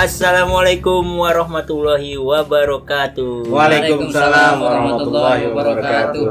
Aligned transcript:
Assalamualaikum 0.00 1.04
warahmatullahi 1.04 2.16
wabarakatuh. 2.16 3.52
Waalaikumsalam 3.52 4.56
warahmatullahi 4.56 5.52
wabarakatuh. 5.52 6.28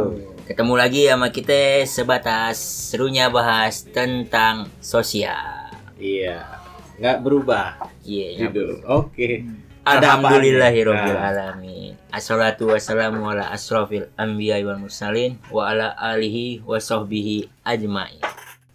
Ketemu 0.50 0.74
lagi 0.74 1.06
sama 1.06 1.30
kita 1.30 1.86
sebatas 1.86 2.58
serunya 2.90 3.30
bahas 3.30 3.86
tentang 3.86 4.74
sosial. 4.82 5.70
Iya, 6.02 6.50
nggak 6.98 7.22
berubah 7.22 7.78
Iya. 8.02 8.50
judul. 8.50 8.82
Oke. 8.90 9.46
Alhamdulillahirabbil 9.86 11.14
Nah, 11.14 11.30
alamin. 11.30 11.94
Assalatu 12.10 12.74
wassalamu 12.74 13.22
ala 13.30 13.54
asrofil 13.54 14.10
anbiya 14.18 14.66
wal 14.66 14.82
mursalin 14.82 15.38
wa 15.54 15.70
ala 15.70 15.94
alihi 15.94 16.66
wa 16.66 16.82
sahbihi 16.82 17.46
ajmain. 17.70 18.18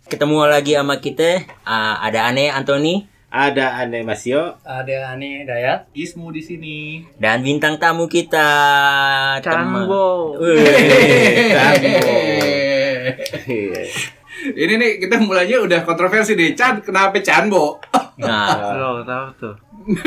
Ketemu 0.06 0.46
lagi 0.46 0.78
sama 0.78 1.02
kita 1.02 1.42
ah, 1.66 1.98
ada 1.98 2.30
Ane 2.30 2.54
Antoni 2.54 3.10
Ada 3.34 3.82
Ane 3.82 4.06
Masio. 4.06 4.62
Ada 4.62 5.10
Ani 5.10 5.42
Dayat. 5.42 5.90
Ismu 5.90 6.30
di 6.30 6.38
sini. 6.38 7.02
dan 7.18 7.42
bintang 7.42 7.82
tamu 7.82 8.06
kita. 8.06 8.46
Iya. 9.42 9.50
Ini 14.62 14.74
nih 14.78 15.02
kita 15.02 15.18
mulainya 15.18 15.66
udah 15.66 15.82
kontroversi 15.82 16.38
nih. 16.38 16.54
Chan, 16.54 16.78
kenapa 16.86 17.18
Chanbo? 17.18 17.82
Nah, 18.22 18.78
Lo 18.78 19.02
tahu 19.02 19.26
tuh. 19.34 19.54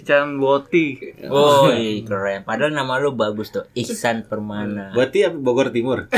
Ikan 0.00 0.42
boti. 0.42 0.98
oh 1.30 1.70
keren. 2.02 2.42
Padahal 2.42 2.74
nama 2.74 2.98
lu 2.98 3.14
bagus 3.14 3.54
tuh, 3.54 3.62
Ihsan 3.78 4.26
Permana. 4.26 4.90
Berarti 4.90 5.22
apa, 5.22 5.38
Bogor 5.38 5.70
Timur. 5.70 6.10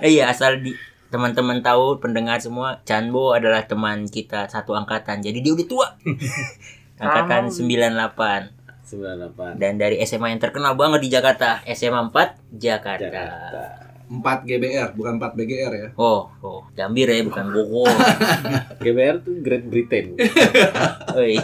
Eh, 0.00 0.16
iya 0.16 0.32
asal 0.32 0.64
di 0.64 0.72
teman-teman 1.16 1.64
tahu 1.64 1.96
pendengar 1.96 2.36
semua 2.44 2.84
Chanbo 2.84 3.32
adalah 3.32 3.64
teman 3.64 4.04
kita 4.04 4.52
satu 4.52 4.76
angkatan 4.76 5.24
jadi 5.24 5.40
dia 5.40 5.56
udah 5.56 5.64
tua 5.64 5.88
angkatan 7.00 7.48
98 7.48 8.52
98. 8.84 9.56
dan 9.56 9.80
dari 9.80 9.96
SMA 10.04 10.36
yang 10.36 10.42
terkenal 10.44 10.76
banget 10.76 11.00
di 11.00 11.08
Jakarta 11.08 11.64
SMA 11.72 12.12
4 12.12 12.60
Jakarta, 12.60 13.00
Jakarta. 13.00 13.62
4 14.06 14.22
GBR, 14.46 14.94
bukan 14.94 15.18
4 15.18 15.34
BGR 15.40 15.72
ya. 15.72 15.88
oh 15.96 16.28
oh 16.44 16.68
Gambir 16.76 17.08
ya 17.08 17.24
bukan 17.24 17.48
Bogor 17.48 17.88
GBR 18.84 19.24
tuh 19.24 19.40
Great 19.40 19.64
Britain. 19.66 20.14
Oi. 21.18 21.40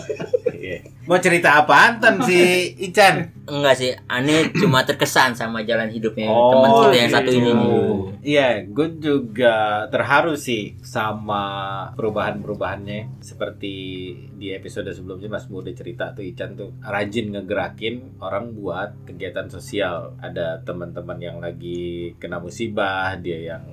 Mau 1.02 1.18
cerita 1.18 1.58
apaan 1.58 1.98
Tan 1.98 2.22
si 2.22 2.38
Ican? 2.78 3.42
enggak 3.42 3.74
sih 3.74 3.90
aneh 4.06 4.54
cuma 4.54 4.86
terkesan 4.86 5.34
sama 5.34 5.66
jalan 5.66 5.90
hidupnya 5.90 6.30
Oh, 6.30 6.54
teman 6.54 6.70
kita 6.78 6.94
yang 6.94 7.10
satu 7.10 7.30
ini 7.34 7.50
gitu. 7.50 7.80
Iya, 8.22 8.48
gue 8.70 8.88
juga 9.02 9.56
terharu 9.90 10.38
sih 10.38 10.78
sama 10.78 11.42
perubahan-perubahannya. 11.98 13.18
Seperti 13.18 13.74
di 14.38 14.54
episode 14.54 14.86
sebelumnya 14.94 15.26
Mas 15.26 15.50
Bu 15.50 15.58
udah 15.58 15.74
cerita 15.74 16.14
tuh 16.14 16.22
Ican 16.22 16.54
tuh 16.54 16.70
rajin 16.78 17.34
ngegerakin 17.34 18.22
orang 18.22 18.54
buat 18.54 18.94
kegiatan 19.10 19.50
sosial. 19.50 20.14
Ada 20.22 20.62
teman-teman 20.62 21.18
yang 21.18 21.42
lagi 21.42 22.14
kena 22.22 22.38
musibah, 22.38 23.18
dia 23.18 23.58
yang 23.58 23.64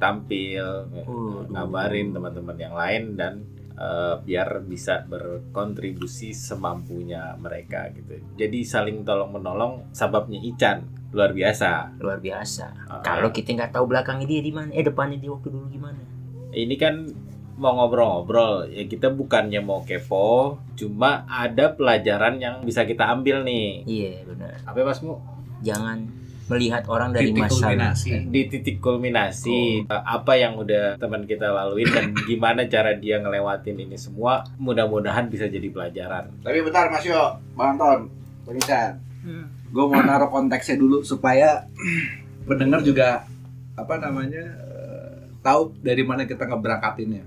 tampil, 0.00 0.88
Uh, 1.08 1.44
ngabarin 1.52 2.12
teman-teman 2.16 2.56
yang 2.56 2.72
lain 2.72 3.12
dan 3.12 3.44
eh, 3.78 4.14
biar 4.18 4.66
bisa 4.66 5.06
berkontribusi 5.06 6.34
semampunya 6.34 7.38
mereka 7.38 7.88
gitu. 7.94 8.18
Jadi 8.34 8.66
saling 8.66 9.06
tolong 9.06 9.30
menolong 9.30 9.94
sababnya 9.94 10.42
Ican. 10.42 10.84
Luar 11.14 11.32
biasa. 11.32 11.96
luar 12.04 12.20
biasa. 12.20 12.66
Ah. 12.84 13.00
kalau 13.00 13.32
kita 13.32 13.56
nggak 13.56 13.72
tahu 13.72 13.88
belakangnya 13.88 14.28
dia 14.28 14.44
di 14.44 14.52
mana 14.52 14.68
eh 14.76 14.84
depannya 14.84 15.16
dia 15.16 15.32
waktu 15.32 15.48
dulu 15.48 15.66
gimana. 15.72 16.02
Ini 16.52 16.74
kan 16.76 16.94
mau 17.56 17.74
ngobrol-ngobrol. 17.80 18.68
Ya 18.68 18.84
kita 18.84 19.08
bukannya 19.08 19.64
mau 19.64 19.82
kepo 19.88 20.60
cuma 20.76 21.24
ada 21.24 21.72
pelajaran 21.72 22.36
yang 22.36 22.60
bisa 22.60 22.84
kita 22.84 23.08
ambil 23.08 23.40
nih. 23.40 23.88
Iya 23.88 24.12
benar. 24.28 24.60
Apa 24.68 24.84
masmu 24.84 25.16
jangan 25.64 26.27
melihat 26.48 26.82
orang 26.88 27.12
dari 27.12 27.30
Titik 27.30 27.44
masalah 27.44 27.76
kulminasi. 27.76 28.10
di 28.32 28.42
titik 28.48 28.76
kulminasi 28.80 29.60
eh, 29.84 30.02
apa 30.04 30.32
yang 30.40 30.56
udah 30.56 30.96
teman 30.96 31.28
kita 31.28 31.52
laluin 31.52 31.88
dan 31.92 32.16
gimana 32.28 32.64
cara 32.64 32.96
dia 32.96 33.20
ngelewatin 33.20 33.76
ini 33.76 33.96
semua 34.00 34.42
mudah-mudahan 34.56 35.28
bisa 35.28 35.44
jadi 35.46 35.68
pelajaran 35.68 36.32
Tapi 36.40 36.58
bentar 36.64 36.88
Mas 36.88 37.04
Yo, 37.04 37.36
Bang 37.52 37.76
Anton, 37.76 38.08
Bang 38.48 38.56
Ican. 38.56 38.92
Gue 39.68 39.84
mau 39.84 40.00
naruh 40.00 40.32
konteksnya 40.32 40.80
dulu 40.80 41.04
supaya 41.04 41.68
pendengar 42.48 42.80
juga 42.80 43.28
apa 43.76 43.94
namanya 44.00 44.44
eh, 44.64 45.16
tahu 45.44 45.76
dari 45.84 46.00
mana 46.02 46.24
kita 46.24 46.48
ngeberangkatinnya. 46.48 47.24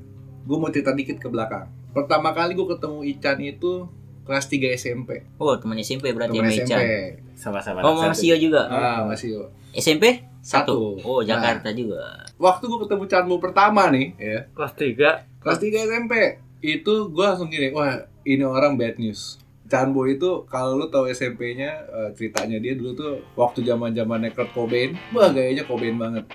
Gue 0.49 0.57
mau 0.57 0.73
cerita 0.73 0.91
dikit 0.97 1.21
ke 1.21 1.29
belakang. 1.29 1.69
Pertama 1.93 2.33
kali 2.33 2.57
gue 2.57 2.67
ketemu 2.73 2.99
Ican 3.05 3.37
itu 3.45 3.85
kelas 4.21 4.45
3 4.45 4.73
SMP. 4.73 5.25
oh 5.37 5.53
teman 5.55 5.77
SMP 5.77 6.11
berarti 6.11 6.37
Temen 6.37 6.49
Mecan 6.49 6.65
SMP. 6.67 6.85
sama-sama 7.33 7.81
oh 7.81 7.97
anak 7.97 8.13
Mas 8.13 8.17
satu. 8.17 8.23
Sio 8.23 8.35
juga 8.37 8.61
Ah, 8.65 9.03
Mas 9.03 9.21
Yo. 9.21 9.49
SMP 9.71 10.25
Satu. 10.41 10.99
satu 10.99 11.07
oh 11.07 11.19
Jakarta 11.21 11.69
juga 11.71 12.21
Waktu 12.35 12.63
gue 12.65 12.79
ketemu 12.81 13.03
Canmu 13.05 13.35
pertama 13.37 13.87
nih, 13.87 14.17
ya. 14.17 14.39
Kelas 14.51 14.73
3. 14.73 14.97
Kelas 15.39 15.57
3 15.57 15.85
SMP 15.85 16.13
itu 16.59 16.93
gue 17.07 17.21
langsung 17.21 17.47
gini, 17.47 17.69
wah 17.69 17.93
ini 18.23 18.41
orang 18.41 18.73
bad 18.75 18.97
news. 18.97 19.37
Chanbo 19.65 20.03
itu 20.03 20.43
kalau 20.45 20.75
lu 20.75 20.85
tahu 20.85 21.07
SMP-nya 21.07 21.71
eh, 21.87 22.09
ceritanya 22.11 22.57
dia 22.57 22.75
dulu 22.75 22.91
tuh 22.91 23.13
waktu 23.33 23.63
zaman 23.63 23.93
zamannya 23.93 24.29
Kurt 24.29 24.51
Cobain, 24.51 24.97
wah 25.09 25.29
gayanya 25.29 25.63
Cobain 25.63 25.95
banget. 25.95 26.25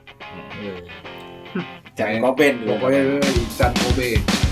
Jangan 1.93 2.21
kopen 2.23 2.55
dulu. 2.63 2.71
Pokoknya 2.77 3.01
Chan 3.53 3.73
Cobain. 3.75 4.46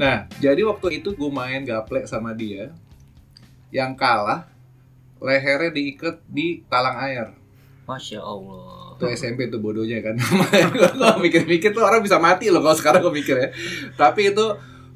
Nah, 0.00 0.24
jadi 0.40 0.64
waktu 0.64 1.04
itu 1.04 1.12
gue 1.12 1.28
main 1.28 1.60
gaplek 1.60 2.08
sama 2.08 2.32
dia, 2.32 2.72
yang 3.68 3.92
kalah 3.92 4.48
lehernya 5.20 5.70
diikat 5.76 6.24
di 6.24 6.64
talang 6.72 6.96
air. 7.04 7.26
Masya 7.84 8.24
Allah 8.24 8.80
Tuh 9.00 9.08
SMP 9.12 9.48
tuh 9.48 9.60
bodohnya 9.60 10.00
kan. 10.04 10.16
Kalau 10.76 11.20
mikir-mikir 11.20 11.72
tuh 11.72 11.80
orang 11.80 12.04
bisa 12.04 12.20
mati 12.20 12.52
loh 12.52 12.60
kalau 12.60 12.76
sekarang 12.76 13.00
gue 13.00 13.16
mikir 13.16 13.32
ya. 13.32 13.48
Tapi 13.96 14.28
itu 14.36 14.44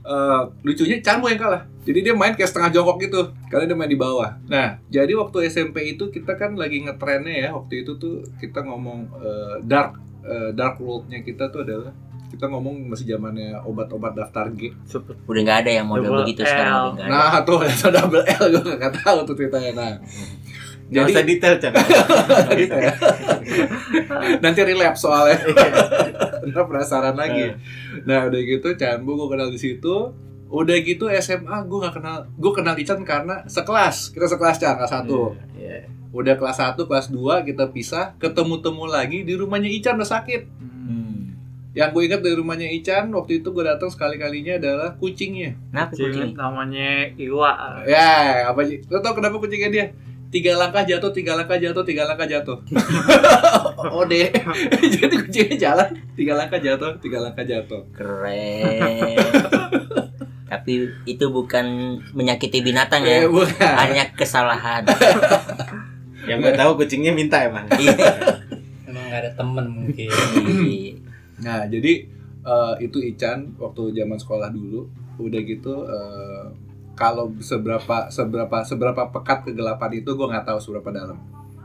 eh, 0.04 0.42
lucunya 0.62 1.00
Chanmo 1.00 1.26
yang 1.32 1.40
kalah. 1.40 1.62
Jadi 1.84 2.00
dia 2.00 2.14
main 2.16 2.32
kayak 2.32 2.48
setengah 2.48 2.70
jongkok 2.80 2.96
gitu 3.04 3.20
karena 3.52 3.64
dia 3.68 3.76
main 3.76 3.90
di 3.92 4.00
bawah. 4.00 4.40
Nah, 4.48 4.80
jadi 4.88 5.12
waktu 5.16 5.52
SMP 5.52 5.96
itu 5.96 6.08
kita 6.08 6.36
kan 6.36 6.56
lagi 6.56 6.80
ngetrennya 6.80 7.34
ya. 7.34 7.48
Waktu 7.52 7.84
itu 7.84 7.96
tuh 8.00 8.24
kita 8.40 8.64
ngomong 8.64 9.08
eh, 9.20 9.54
dark 9.64 10.00
eh, 10.24 10.50
dark 10.56 10.80
world-nya 10.80 11.20
kita 11.20 11.52
tuh 11.52 11.64
adalah 11.64 11.92
kita 12.34 12.50
ngomong 12.50 12.90
masih 12.90 13.14
zamannya 13.14 13.62
obat-obat 13.62 14.18
daftar 14.18 14.50
G. 14.50 14.74
Udah 15.30 15.40
nggak 15.46 15.58
ada 15.62 15.70
yang 15.70 15.86
model 15.86 16.10
Double 16.10 16.26
begitu 16.26 16.42
L. 16.42 16.50
sekarang 16.50 16.74
udah 16.74 16.90
nggak 16.98 17.06
ada 17.06 17.14
Nah, 17.14 17.42
tuh 17.46 17.56
ada 17.62 17.88
double 18.02 18.24
L 18.26 18.44
gue 18.50 18.74
gak 18.74 18.94
tahu 18.98 19.18
tuh 19.22 19.34
ceritanya. 19.38 19.70
Nah, 19.78 19.92
Gak 20.94 21.10
usah 21.10 21.22
detail 21.26 21.54
Chan. 21.58 21.74
gitu 22.62 22.76
ya. 22.78 22.94
Nanti 24.38 24.60
relapse 24.62 25.02
soalnya. 25.02 25.42
Ntar 26.46 26.64
penasaran 26.70 27.18
lagi. 27.18 27.58
Nah 28.06 28.30
udah 28.30 28.40
gitu 28.40 28.78
Chanbu 28.78 29.18
gue 29.18 29.28
kenal 29.34 29.50
di 29.50 29.58
situ. 29.58 30.14
Udah 30.54 30.76
gitu 30.86 31.10
SMA 31.18 31.66
gue 31.66 31.78
gak 31.82 31.98
kenal. 31.98 32.30
Gue 32.38 32.52
kenal 32.54 32.78
Ican 32.78 33.02
karena 33.02 33.42
sekelas. 33.50 34.14
Kita 34.14 34.30
sekelas 34.30 34.56
Chan 34.62 34.78
kelas 34.78 34.92
satu. 34.94 35.34
Iya. 35.58 35.90
Udah 36.14 36.38
kelas 36.38 36.62
1, 36.62 36.78
kelas 36.78 37.10
2 37.10 37.42
kita 37.42 37.74
pisah. 37.74 38.14
Ketemu-temu 38.22 38.86
lagi 38.86 39.26
di 39.26 39.34
rumahnya 39.34 39.66
Ican 39.66 39.98
udah 39.98 40.06
sakit. 40.06 40.46
Hmm. 40.62 41.34
Yang 41.74 41.90
gue 41.90 42.02
ingat 42.06 42.20
dari 42.22 42.38
rumahnya 42.38 42.70
Ican 42.70 43.10
waktu 43.10 43.42
itu 43.42 43.50
gue 43.50 43.66
datang 43.66 43.90
sekali 43.90 44.14
kalinya 44.14 44.54
adalah 44.62 44.94
kucingnya. 44.94 45.58
Kucing 45.90 46.14
kucing 46.14 46.30
namanya 46.38 47.10
Iwa. 47.18 47.82
Ya 47.82 48.46
apa 48.46 48.62
sih? 48.62 48.78
Lo 48.86 49.02
tau 49.02 49.18
kenapa 49.18 49.42
kucingnya 49.42 49.74
dia? 49.74 49.86
Tiga 50.34 50.58
langkah 50.58 50.82
jatuh, 50.82 51.14
tiga 51.14 51.38
langkah 51.38 51.54
jatuh, 51.54 51.86
tiga 51.86 52.02
langkah 52.10 52.26
jatuh. 52.26 52.58
Ode. 54.02 54.34
Jadi 54.98 55.14
kucingnya 55.14 55.56
jalan, 55.62 55.88
tiga 56.18 56.34
langkah 56.34 56.58
jatuh, 56.58 56.98
tiga 56.98 57.22
langkah 57.22 57.46
jatuh. 57.46 57.86
keren 57.94 59.14
tapi 60.54 60.86
itu 61.04 61.26
bukan 61.34 61.98
menyakiti 62.14 62.62
binatang 62.62 63.02
Eh, 63.02 63.26
ya 63.26 63.28
bukan. 63.28 63.74
hanya 63.74 64.06
kesalahan 64.14 64.86
Yang 66.30 66.38
gue 66.40 66.52
tahu 66.56 66.70
kucingnya 66.80 67.12
minta 67.12 67.36
emang. 67.44 67.68
Iya. 67.76 67.92
Emang 68.88 69.12
gak 69.12 69.20
ada 69.20 69.30
temen 69.36 69.66
mungkin. 69.68 70.08
Nah, 71.34 71.66
jadi 71.66 72.06
eh, 72.46 72.74
itu 72.80 73.02
Ican 73.02 73.58
waktu 73.60 73.92
zaman 73.92 74.16
sekolah 74.16 74.48
dulu. 74.48 74.88
Udah 75.20 75.40
gitu 75.44 75.84
eh, 75.84 76.44
kalau 76.94 77.30
seberapa 77.42 78.08
seberapa 78.10 78.62
seberapa 78.62 79.02
pekat 79.10 79.50
kegelapan 79.50 79.90
itu 79.98 80.10
gue 80.14 80.26
nggak 80.30 80.46
tahu 80.46 80.58
seberapa 80.62 80.90
dalam. 80.94 81.18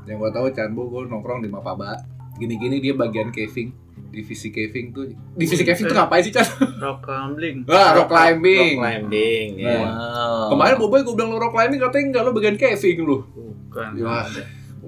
Yang 0.10 0.18
gue 0.26 0.32
tahu 0.34 0.46
Chanbo 0.54 0.90
gue 0.90 1.06
nongkrong 1.06 1.46
di 1.46 1.50
Mapaba. 1.50 1.98
Gini-gini 2.38 2.82
dia 2.82 2.98
bagian 2.98 3.30
caving. 3.30 3.70
Divisi 4.10 4.50
caving 4.50 4.90
tuh 4.90 5.06
divisi 5.38 5.62
caving 5.62 5.86
tuh 5.86 5.94
ngapain 5.94 6.26
sih 6.26 6.34
Chan? 6.34 6.48
Rock 6.82 7.06
climbing. 7.06 7.70
Wah, 7.70 7.94
rock 7.94 8.10
climbing. 8.10 8.82
Rock 8.82 8.82
climbing. 8.82 9.48
ya. 9.62 9.70
Nah. 9.70 9.82
wow 9.86 10.50
Kemarin 10.50 10.76
Boboy 10.82 11.02
gue 11.06 11.14
bilang 11.14 11.30
lo 11.30 11.38
rock 11.38 11.54
climbing 11.54 11.78
katanya 11.78 12.06
enggak 12.10 12.24
lo 12.26 12.32
bagian 12.34 12.58
caving 12.58 12.98
lu. 13.06 13.22
Bukan. 13.70 14.02
Wah, 14.02 14.26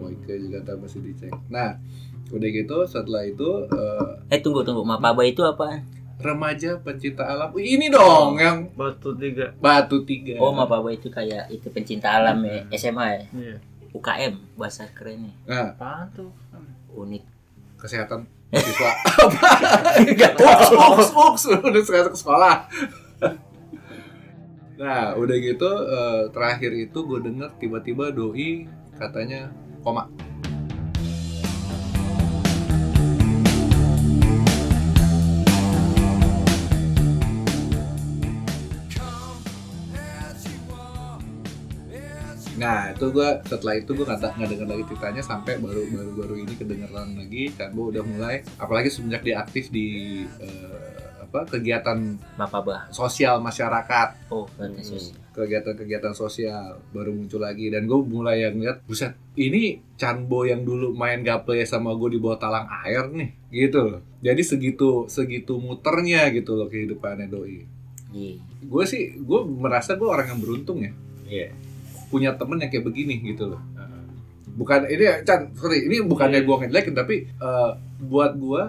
Boyke 0.01 0.33
juga 0.39 0.57
tak 0.65 0.81
mesti 0.81 0.99
dicek 1.03 1.33
nah 1.51 1.77
udah 2.31 2.49
gitu 2.49 2.77
setelah 2.87 3.27
itu 3.27 3.67
eh, 3.69 4.11
Eh 4.31 4.39
tunggu 4.39 4.63
tunggu, 4.63 4.87
Mapaba 4.87 5.27
itu 5.27 5.43
apa? 5.43 5.83
Remaja 6.23 6.77
pencinta 6.77 7.25
alam 7.25 7.49
ini 7.53 7.87
dong 7.87 8.37
yang 8.37 8.69
Batu 8.71 9.11
tiga. 9.13 9.51
batu 9.57 10.01
tiga 10.01 10.37
Oh 10.37 10.49
Mapaba 10.49 10.89
itu 10.89 11.07
kayak 11.07 11.49
itu 11.49 11.67
pencinta 11.67 12.13
alam 12.13 12.39
ya, 12.41 12.63
SMA 12.73 13.05
ya, 13.07 13.21
Iya. 13.31 13.55
UKM 13.91 14.33
bahasa 14.55 14.87
kerennya, 14.87 15.33
nah 15.43 15.71
Apaan 15.71 16.07
tuh? 16.11 16.31
unik. 16.91 17.23
kesehatan 17.75 18.23
siswa 18.53 18.91
Uks, 20.37 20.69
uks, 20.71 21.09
uks. 21.11 21.43
udah 21.61 21.81
sekarang 21.81 22.11
ke 22.11 22.19
sekolah 22.19 22.55
nah 24.75 25.13
udah 25.13 25.37
gitu 25.37 25.69
eh, 25.87 26.21
terakhir 26.29 26.71
itu 26.75 26.99
gue 26.99 27.19
denger 27.21 27.49
tiba-tiba 27.55 28.09
doi 28.09 28.65
katanya 28.95 29.53
koma 29.79 30.09
Nah 42.61 42.93
itu 42.93 43.09
gue 43.09 43.29
setelah 43.43 43.73
itu 43.75 43.91
gue 43.91 44.05
nggak 44.05 44.21
nggak 44.31 44.49
dengar 44.51 44.67
lagi 44.69 44.83
ceritanya 44.85 45.21
sampai 45.21 45.57
baru 45.57 45.81
baru 45.87 46.11
baru 46.15 46.35
ini 46.37 46.53
kedengeran 46.53 47.09
lagi 47.15 47.49
kan 47.51 47.69
gue 47.69 47.85
udah 47.89 48.03
mulai 48.05 48.35
apalagi 48.55 48.87
semenjak 48.87 49.21
dia 49.21 49.41
aktif 49.41 49.67
di 49.67 49.87
eh, 50.37 50.89
apa 51.21 51.47
kegiatan 51.47 51.97
Mapaba. 52.35 52.85
sosial 52.89 53.39
masyarakat 53.39 54.27
Oh, 54.27 54.45
kegiatan 54.51 54.83
sosial. 54.85 55.15
kegiatan-kegiatan 55.31 56.11
sosial 56.13 56.63
baru 56.91 57.09
muncul 57.09 57.39
lagi 57.39 57.67
dan 57.67 57.87
gue 57.87 57.97
mulai 57.97 58.43
yang 58.43 58.59
lihat 58.59 58.83
buset 58.83 59.15
ini 59.33 59.79
Chanbo 59.95 60.43
yang 60.43 60.61
dulu 60.61 60.91
main 60.91 61.19
gaple 61.21 61.63
sama 61.63 61.95
gue 61.95 62.09
di 62.09 62.19
bawah 62.19 62.35
talang 62.35 62.67
air 62.83 63.07
nih 63.07 63.31
gitu 63.49 63.79
loh 63.81 63.99
jadi 64.19 64.37
segitu 64.39 65.07
segitu 65.07 65.55
muternya 65.55 66.29
gitu 66.29 66.53
loh 66.53 66.67
kehidupannya 66.67 67.25
doi 67.25 67.63
Iya. 68.11 68.43
gue 68.61 68.83
sih 68.85 69.15
gue 69.15 69.39
merasa 69.47 69.95
gue 69.95 70.03
orang 70.05 70.27
yang 70.29 70.39
beruntung 70.39 70.83
ya 70.83 70.91
Iya. 71.25 71.47
Punya 72.11 72.35
temen 72.35 72.59
yang 72.59 72.67
kayak 72.67 72.83
begini 72.83 73.15
gitu 73.23 73.47
loh 73.49 73.61
bukan 74.51 74.83
ini 74.85 75.23
Chan 75.23 75.55
sorry 75.55 75.87
ini 75.87 76.03
bukannya 76.03 76.43
gue 76.43 76.55
ngejelekin 76.57 76.91
tapi 76.93 77.15
eh, 77.25 77.71
buat 78.03 78.35
gue 78.35 78.63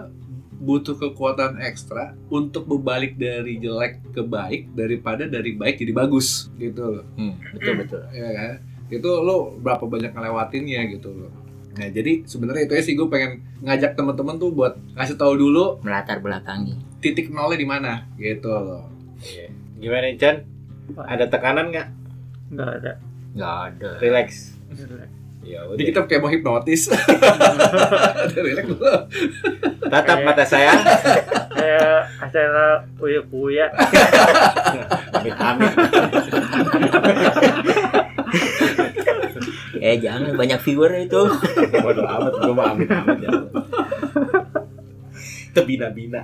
butuh 0.55 0.95
kekuatan 0.95 1.59
ekstra 1.59 2.15
untuk 2.29 2.63
berbalik 2.63 3.19
dari 3.19 3.59
jelek 3.59 3.99
ke 4.09 4.23
baik 4.23 4.71
daripada 4.71 5.27
dari 5.27 5.53
baik 5.53 5.75
jadi 5.75 5.91
bagus 5.91 6.47
gitu 6.55 6.81
loh 6.93 7.05
Hmm, 7.13 7.35
betul 7.51 7.73
betul. 7.77 8.01
ya 8.15 8.29
kan 8.31 8.53
itu 8.87 9.09
lo 9.19 9.59
berapa 9.59 9.83
banyak 9.83 10.11
ngelewatinnya 10.11 10.87
gitu 10.89 11.11
loh 11.11 11.31
nah 11.73 11.89
jadi 11.89 12.23
sebenarnya 12.23 12.63
itu 12.63 12.73
sih 12.81 12.95
gue 12.95 13.07
pengen 13.07 13.43
ngajak 13.59 13.91
teman-teman 13.93 14.37
tuh 14.37 14.49
buat 14.49 14.79
ngasih 14.93 15.17
tahu 15.17 15.35
dulu 15.35 15.81
Melatar 15.81 16.21
belakangi. 16.21 16.79
titik 17.01 17.27
nolnya 17.27 17.57
di 17.57 17.67
mana 17.67 17.91
gitu 18.15 18.47
loh 18.47 18.87
Iya. 19.19 19.47
Gimana 19.77 20.07
Chan? 20.15 20.35
Ada 20.97 21.27
tekanan 21.27 21.71
nggak? 21.71 21.87
Enggak 22.49 22.69
ada. 22.77 22.93
Nggak 23.33 23.53
ada. 23.67 23.89
Relax. 23.99 24.53
Ya 25.43 25.59
jadi 25.67 25.91
kita 25.91 26.07
kayak 26.07 26.23
mau 26.23 26.31
hipnotis 26.31 26.87
Ada 26.87 28.39
relax 28.47 28.63
dulu. 28.65 28.87
Tatap 29.83 30.17
mata 30.23 30.47
saya. 30.47 30.71
Kayak 31.51 31.99
acara 32.17 32.65
uya-uya. 32.95 33.67
Amit 35.11 35.35
amit. 35.35 35.73
Eh 39.75 39.99
jangan 39.99 40.31
banyak 40.33 40.59
viewer 40.61 40.95
itu. 40.97 41.21
Bodoh 41.75 42.07
amat 42.07 42.33
gue 42.39 42.53
mah 42.53 42.65
amit 42.71 42.87
amit 42.87 43.19
ya. 43.19 43.31
Tebina-bina. 45.51 46.23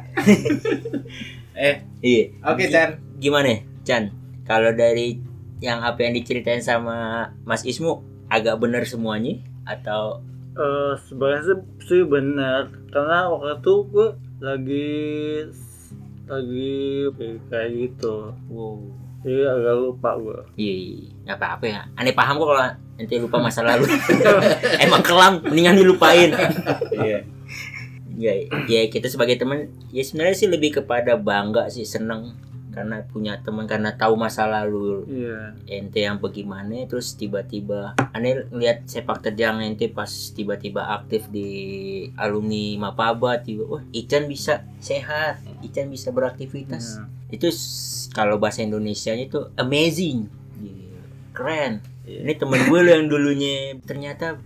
eh, 1.54 1.84
Iya. 2.00 2.24
oke 2.42 2.64
Chan. 2.66 2.90
Gimana, 3.20 3.52
Chan? 3.84 4.10
Kalau 4.42 4.72
dari 4.72 5.20
yang 5.60 5.80
apa 5.80 6.00
yang 6.02 6.14
diceritain 6.14 6.60
sama 6.60 6.98
Mas 7.44 7.62
Ismu 7.62 8.00
agak 8.28 8.58
benar 8.58 8.84
semuanya 8.84 9.38
atau 9.64 10.24
Eh 10.52 10.94
sebenarnya 11.02 11.44
sih- 11.46 11.68
sih 11.86 12.02
benar 12.04 12.68
karena 12.90 13.28
waktu 13.28 13.56
itu 13.56 13.74
gue 13.88 14.08
lagi 14.40 14.90
lagi 16.26 16.76
kayak 17.48 17.70
gitu 17.72 18.34
wow. 18.48 18.76
jadi 19.20 19.48
agak 19.48 19.76
lupa 19.78 20.10
gue 20.16 20.40
Iya, 20.56 20.74
iya. 20.76 21.08
nggak 21.24 21.38
apa-apa 21.38 21.66
ya. 21.66 21.82
Aneh 21.94 22.12
paham 22.12 22.36
kok 22.36 22.48
kalau 22.48 22.64
nanti 22.96 23.16
lupa 23.16 23.38
masa 23.38 23.62
lalu. 23.62 23.88
Emang 24.84 25.00
kelam, 25.00 25.40
mendingan 25.42 25.76
dilupain. 25.76 26.32
Iya. 27.00 27.20
ya, 28.16 28.34
ya 28.66 28.82
kita 28.88 29.08
sebagai 29.08 29.36
teman, 29.36 29.68
ya 29.90 30.02
sebenarnya 30.02 30.36
sih 30.36 30.48
lebih 30.48 30.76
kepada 30.78 31.16
bangga 31.16 31.68
sih, 31.68 31.84
seneng 31.84 32.36
karena 32.80 33.04
punya 33.04 33.36
teman 33.44 33.68
karena 33.68 33.92
tahu 33.92 34.16
masa 34.16 34.48
lalu. 34.48 35.04
Iya. 35.12 35.52
Ente 35.68 36.00
yang 36.08 36.24
bagaimana 36.24 36.88
terus 36.88 37.12
tiba-tiba 37.20 38.00
aneh 38.16 38.48
lihat 38.56 38.88
sepak 38.88 39.20
terjang 39.20 39.60
ente 39.60 39.92
pas 39.92 40.08
tiba-tiba 40.08 40.96
aktif 40.96 41.28
di 41.28 41.50
alumni 42.16 42.88
Mapaba 42.88 43.44
tiba 43.44 43.68
wah 43.68 43.84
Ican 43.92 44.32
bisa 44.32 44.64
sehat 44.80 45.44
Ican 45.60 45.92
bisa 45.92 46.16
beraktivitas. 46.16 47.04
Iya. 47.04 47.06
itu 47.30 47.52
kalau 48.16 48.40
bahasa 48.40 48.64
Indonesianya 48.64 49.28
itu 49.28 49.52
amazing. 49.60 50.32
Keren. 51.36 51.84
Iya. 52.08 52.26
ini 52.26 52.34
temen 52.40 52.64
gue 52.64 52.80
yang 52.88 53.06
dulunya 53.12 53.76
ternyata 53.84 54.40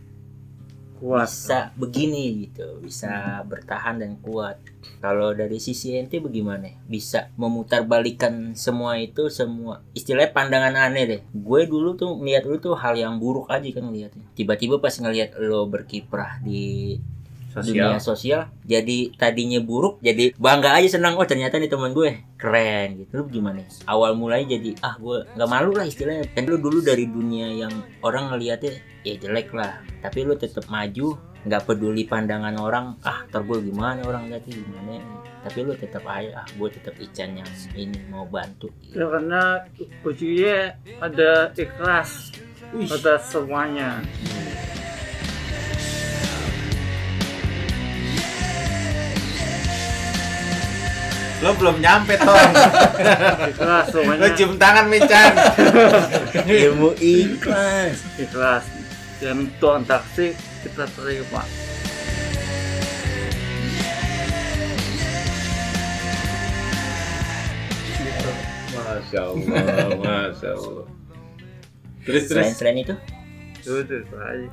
kuat. 1.00 1.28
Bisa 1.30 1.74
begini 1.76 2.48
gitu 2.48 2.80
bisa 2.82 3.42
bertahan 3.48 4.02
dan 4.02 4.20
kuat. 4.20 4.60
Kalau 5.00 5.32
dari 5.36 5.60
sisi 5.60 5.96
ente 5.96 6.20
bagaimana? 6.20 6.70
Bisa 6.86 7.32
memutarbalikkan 7.40 8.56
semua 8.56 9.00
itu 9.00 9.28
semua 9.28 9.84
istilahnya 9.96 10.32
pandangan 10.32 10.76
aneh 10.90 11.04
deh. 11.06 11.22
Gue 11.32 11.66
dulu 11.66 11.96
tuh 11.96 12.20
ngeliat 12.20 12.44
lu 12.46 12.58
tuh 12.60 12.76
hal 12.76 12.96
yang 12.96 13.18
buruk 13.18 13.50
aja 13.50 13.68
kan 13.72 13.84
ngeliatnya. 13.90 14.26
Tiba-tiba 14.36 14.80
pas 14.80 14.94
ngeliat 14.94 15.36
lo 15.40 15.66
berkiprah 15.68 16.40
di 16.44 16.98
dunia 17.62 18.02
sosial 18.02 18.50
jadi 18.66 19.14
tadinya 19.14 19.62
buruk 19.62 20.02
jadi 20.02 20.34
bangga 20.40 20.74
aja 20.74 20.98
senang 20.98 21.20
oh 21.20 21.28
ternyata 21.28 21.62
nih 21.62 21.70
teman 21.70 21.94
gue 21.94 22.34
keren 22.44 23.00
gitu. 23.00 23.24
Lu 23.24 23.26
gimana? 23.32 23.64
Awal 23.88 24.20
mulai 24.20 24.44
jadi 24.44 24.76
ah 24.84 25.00
gue 25.00 25.24
nggak 25.32 25.48
malu 25.48 25.72
lah 25.72 25.88
istilahnya. 25.88 26.28
Kan 26.36 26.44
lu 26.44 26.60
dulu 26.60 26.84
dari 26.84 27.08
dunia 27.08 27.48
yang 27.48 27.72
orang 28.04 28.36
ngeliatnya 28.36 28.84
ya 29.08 29.16
jelek 29.16 29.56
lah 29.56 29.80
tapi 30.04 30.28
lu 30.28 30.36
tetap 30.36 30.68
maju 30.68 31.16
nggak 31.44 31.64
peduli 31.68 32.08
pandangan 32.08 32.56
orang 32.60 32.96
ah 33.04 33.24
ntar 33.28 33.48
gue 33.48 33.64
gimana 33.64 34.04
orang 34.04 34.28
lihatnya 34.28 34.60
gimana? 34.60 35.00
Tapi 35.44 35.60
lu 35.64 35.74
tetap 35.76 36.04
aja 36.04 36.44
ah 36.44 36.48
gue 36.52 36.68
tetap 36.68 36.96
Ican 37.00 37.40
yang 37.40 37.52
ini 37.80 38.00
mau 38.12 38.28
bantu. 38.28 38.68
Ya 38.92 39.08
karena 39.08 39.64
kuncinya 40.04 40.76
ada 41.00 41.48
ikhlas 41.56 42.36
pada 42.92 43.20
semuanya 43.24 44.04
Lo 51.44 51.52
belum 51.60 51.84
nyampe 51.84 52.16
Ton. 52.24 52.50
ikhlas 53.52 53.92
Lo 53.92 54.00
semuanya 54.00 54.32
cium 54.32 54.56
tangan 54.56 54.88
Chan. 55.04 55.32
ilmu 56.48 56.96
ikhlas 57.04 58.00
ikhlas 58.16 58.64
dan 59.20 59.52
tuan 59.60 59.84
taksi 59.84 60.32
kita 60.64 60.88
terima 60.96 61.44
Masya 68.74 69.20
Allah, 69.20 69.46
Masya 70.00 70.50
Allah. 70.56 70.86
Terus 72.04 72.24
terus. 72.28 72.32
selain 72.32 72.54
selain 72.56 72.78
itu 72.84 72.96
itu 73.64 73.80
itu 73.80 74.16
aja 74.20 74.48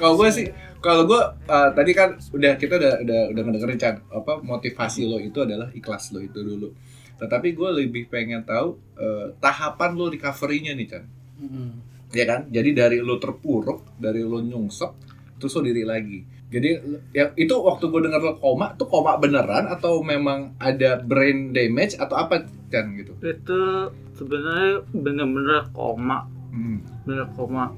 kalau 0.00 0.16
gue 0.16 0.28
sih 0.32 0.46
kalau 0.82 1.06
gue 1.06 1.22
uh, 1.46 1.70
tadi 1.70 1.94
kan 1.94 2.18
udah 2.18 2.58
kita 2.58 2.74
udah 2.74 2.94
udah 3.06 3.20
udah 3.30 3.42
ngedengerin 3.46 3.78
Chan 3.78 3.96
apa 4.10 4.42
motivasi 4.42 5.06
lo 5.06 5.22
itu 5.22 5.38
adalah 5.46 5.70
ikhlas 5.70 6.10
lo 6.10 6.18
itu 6.18 6.42
dulu. 6.42 6.74
Tetapi 7.22 7.54
gue 7.54 7.70
lebih 7.86 8.10
pengen 8.10 8.42
tahu 8.42 8.74
uh, 8.98 9.30
tahapan 9.38 9.94
lo 9.94 10.10
recovery-nya 10.10 10.74
nih 10.74 10.86
Chan. 10.90 11.04
Ya 12.12 12.24
kan? 12.26 12.50
Jadi 12.50 12.74
dari 12.74 12.98
lo 12.98 13.22
terpuruk 13.22 13.94
dari 13.96 14.26
lo 14.26 14.42
nyungsep 14.42 14.90
terus 15.38 15.54
lo 15.54 15.62
diri 15.62 15.86
lagi. 15.86 16.18
Jadi 16.52 16.70
ya 17.16 17.32
itu 17.38 17.54
waktu 17.56 17.88
gue 17.88 18.00
denger 18.04 18.20
lo 18.20 18.34
koma 18.42 18.74
tuh 18.74 18.90
koma 18.90 19.16
beneran 19.16 19.70
atau 19.70 20.02
memang 20.04 20.58
ada 20.60 21.00
brain 21.00 21.54
damage 21.54 21.94
atau 21.94 22.18
apa 22.18 22.42
Chan 22.74 22.90
gitu? 22.98 23.14
Itu 23.22 23.88
sebenarnya 24.18 24.82
benar-benar 24.90 25.70
koma. 25.70 26.26
Hmm. 26.52 26.84
benar 27.06 27.30
koma. 27.32 27.72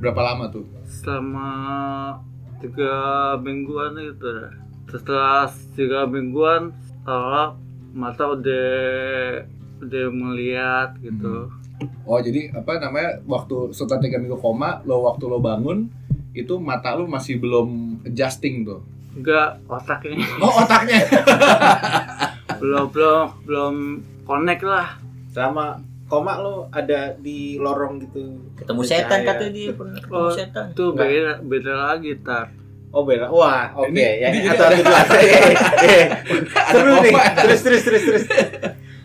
Berapa 0.00 0.20
lama 0.22 0.48
tuh? 0.48 0.64
Selama 0.88 1.48
tiga 2.58 2.94
mingguan 3.36 3.96
itu 3.96 4.22
dah. 4.22 4.50
setelah 4.86 5.46
tiga 5.74 6.04
mingguan 6.04 6.70
setelah 6.84 7.56
mata 7.90 8.24
udah 8.30 9.42
udah 9.80 10.06
melihat 10.10 10.88
gitu 11.00 11.50
Oh 12.06 12.16
jadi 12.16 12.54
apa 12.54 12.78
namanya 12.78 13.18
waktu 13.24 13.70
setelah 13.70 13.98
tiga 13.98 14.16
minggu 14.16 14.38
koma 14.38 14.78
lo 14.82 15.04
waktu 15.04 15.24
lo 15.26 15.38
bangun 15.38 15.90
itu 16.32 16.54
mata 16.56 16.94
lo 16.94 17.04
masih 17.04 17.36
belum 17.36 18.00
adjusting 18.02 18.62
tuh. 18.62 18.80
enggak 19.12 19.58
otaknya 19.66 20.22
Oh 20.38 20.54
otaknya. 20.56 21.02
belum 22.62 22.90
belum 22.90 23.24
belum 23.44 23.74
connect 24.22 24.62
lah 24.62 24.96
Sama 25.28 25.82
koma 26.06 26.36
lo 26.36 26.68
ada 26.70 27.14
di 27.14 27.56
lorong 27.56 27.96
gitu. 27.98 28.20
ketemu 28.54 28.78
Percaya. 28.78 28.98
setan 29.00 29.20
katanya 29.22 29.52
dia 29.52 29.72
pernah 29.72 29.96
ketemu 29.96 30.20
Oh. 30.20 30.30
setan 30.30 30.64
itu 30.68 30.84
Enggak. 30.86 31.06
beda 31.06 31.32
beda 31.42 31.72
lagi 31.86 32.12
tar 32.20 32.46
Oh 32.90 33.02
bela. 33.02 33.26
Wah, 33.26 33.74
oke 33.74 33.90
Ini- 33.90 34.22
ya. 34.22 34.30
ini 34.30 34.38
jadi 34.44 34.54
Atau. 34.54 34.70
Eh, 35.18 35.50
eh. 35.82 36.04
Ada 36.46 36.70
Seru 36.70 36.94
nih. 36.96 37.10
koma. 37.10 37.22
Terus 37.36 37.60
terus 37.60 37.82
terus 37.82 38.02
terus. 38.04 38.24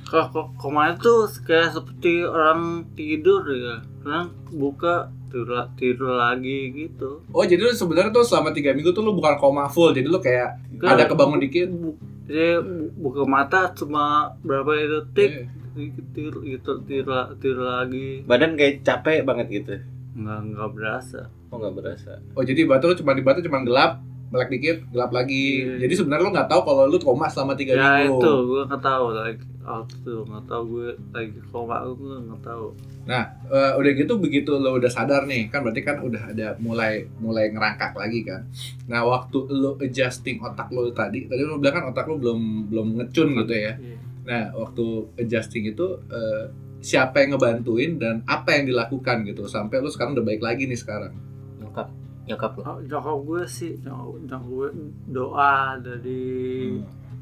kalau 0.06 0.26
ko- 0.28 0.52
koma 0.56 0.82
itu 0.92 1.14
kayak 1.42 1.70
seperti 1.72 2.22
orang 2.22 2.62
tidur 2.94 3.42
ya 3.48 3.78
orang 4.04 4.30
buka 4.48 5.10
tidur, 5.26 5.50
tidur 5.74 6.14
lagi 6.16 6.70
gitu 6.72 7.26
Oh 7.30 7.42
jadi 7.42 7.58
lo 7.60 7.70
sebenarnya 7.72 8.10
tuh 8.12 8.22
selama 8.24 8.50
tiga 8.50 8.74
minggu 8.74 8.90
tuh 8.90 9.02
lo 9.02 9.12
bukan 9.12 9.38
koma 9.38 9.66
full 9.66 9.90
jadi 9.90 10.06
lo 10.06 10.18
kayak 10.20 10.50
Enggak. 10.72 10.90
ada 10.92 11.04
kebangun 11.06 11.38
dikit. 11.40 11.68
Bu- 11.68 11.98
jadi 12.26 12.58
bu- 12.60 12.94
buka 12.96 13.22
mata 13.24 13.70
cuma 13.72 14.06
berapa 14.40 14.70
detik 14.76 15.32
Eh. 15.36 15.46
Tidur 15.74 16.34
gitu 16.44 16.72
tidur, 16.84 17.38
tidur 17.38 17.66
lagi 17.66 18.24
Badan 18.26 18.58
kayak 18.58 18.82
capek 18.84 19.24
banget 19.26 19.48
gitu. 19.50 19.76
nggak 20.20 20.40
nggak 20.54 20.70
berasa 20.76 21.30
Oh 21.50 21.58
nggak 21.58 21.76
berasa. 21.82 22.22
Oh 22.38 22.46
jadi 22.46 22.62
batu 22.70 22.86
lo 22.86 22.94
cuma 22.94 23.18
di 23.18 23.26
batu 23.26 23.42
cuma 23.42 23.66
gelap 23.66 24.06
melek 24.30 24.50
dikit 24.54 24.78
gelap 24.94 25.10
lagi. 25.10 25.66
Iya. 25.66 25.90
Jadi 25.90 25.94
sebenarnya 25.98 26.26
lo 26.30 26.32
nggak 26.38 26.50
tahu 26.54 26.62
kalau 26.62 26.84
lo 26.86 26.98
koma 27.02 27.26
selama 27.26 27.58
tiga 27.58 27.74
ya 27.74 28.06
minggu. 28.06 28.22
itu 28.22 28.34
gue 28.46 28.62
nggak 28.70 28.84
tahu 28.86 29.06
lagi 29.18 29.42
waktu 29.66 29.94
itu 30.02 30.16
nggak 30.30 30.46
tahu 30.46 30.64
gue 30.70 30.88
lagi 31.14 31.40
koma 31.50 31.76
gue 31.86 32.18
nggak 32.30 32.42
tahu 32.46 32.68
Nah, 33.10 33.26
eh, 33.50 33.74
udah 33.74 33.92
gitu 33.98 34.22
begitu 34.22 34.54
lo 34.54 34.78
udah 34.78 34.86
sadar 34.86 35.26
nih, 35.26 35.50
kan 35.50 35.66
berarti 35.66 35.82
kan 35.82 35.98
udah 35.98 36.30
ada 36.30 36.54
mulai 36.62 37.10
mulai 37.18 37.50
ngerangkak 37.50 37.98
lagi 37.98 38.22
kan. 38.22 38.46
Nah, 38.86 39.02
waktu 39.02 39.50
lo 39.50 39.82
adjusting 39.82 40.38
otak 40.46 40.70
lo 40.70 40.86
tadi, 40.94 41.26
tadi 41.26 41.42
lo 41.42 41.58
bilang 41.58 41.82
kan 41.82 41.86
otak 41.90 42.06
lo 42.06 42.22
belum 42.22 42.70
belum 42.70 43.02
ngecun 43.02 43.34
gitu 43.34 43.56
ya. 43.58 43.74
Iya. 43.82 43.98
Nah, 44.30 44.54
waktu 44.54 44.86
adjusting 45.18 45.66
itu 45.68 45.88
eh, 46.08 46.46
siapa 46.80 47.20
yang 47.20 47.34
ngebantuin 47.34 47.98
dan 47.98 48.16
apa 48.24 48.54
yang 48.54 48.64
dilakukan 48.66 49.26
gitu 49.26 49.44
sampai 49.46 49.82
lo 49.82 49.90
sekarang 49.90 50.14
udah 50.14 50.24
baik 50.24 50.40
lagi 50.40 50.64
nih 50.64 50.78
sekarang. 50.78 51.12
nyokap 51.58 51.90
nyokap 52.24 52.52
lo 52.54 52.62
Oh, 52.64 52.78
nyokap 52.80 53.18
gue 53.20 53.42
sih 53.44 53.74
nyokap, 53.82 54.42
gue 54.44 54.68
doa 55.08 55.54
dari 55.78 56.24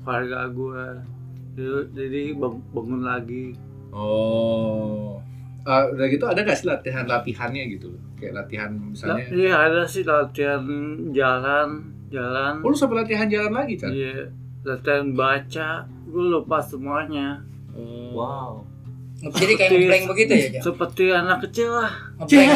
keluarga 0.04 0.46
gue 0.48 0.84
jadi, 1.54 1.68
jadi 1.96 2.22
bang- 2.34 2.64
bangun 2.70 3.02
lagi 3.02 3.56
Oh. 3.90 5.18
Eh, 5.64 5.84
udah 5.90 6.06
gitu 6.08 6.24
ada 6.24 6.40
gak 6.40 6.56
sih 6.56 6.64
latihan-latihannya 6.66 7.64
gitu 7.70 7.92
loh? 7.92 8.02
Kayak 8.16 8.34
latihan 8.38 8.72
misalnya. 8.74 9.26
iya 9.30 9.54
ada 9.58 9.84
sih 9.84 10.02
latihan 10.02 10.64
jalan 11.10 11.70
jalan 12.08 12.54
Oh, 12.62 12.70
lu 12.70 12.78
sampai 12.78 13.02
latihan 13.02 13.28
jalan 13.28 13.52
lagi, 13.54 13.76
kan? 13.76 13.92
iya 13.92 14.32
latihan 14.62 15.12
baca 15.12 15.84
gue 16.08 16.26
lupa 16.32 16.64
semuanya 16.64 17.44
wow 18.12 18.64
Jadi 19.18 19.58
kayak 19.58 19.72
ngeblank 19.74 20.06
begitu 20.14 20.34
ya, 20.38 20.48
Cak? 20.54 20.62
seperti 20.62 21.04
anak 21.10 21.42
kecil 21.42 21.74
lah 21.74 21.90
Ngeblank. 22.22 22.54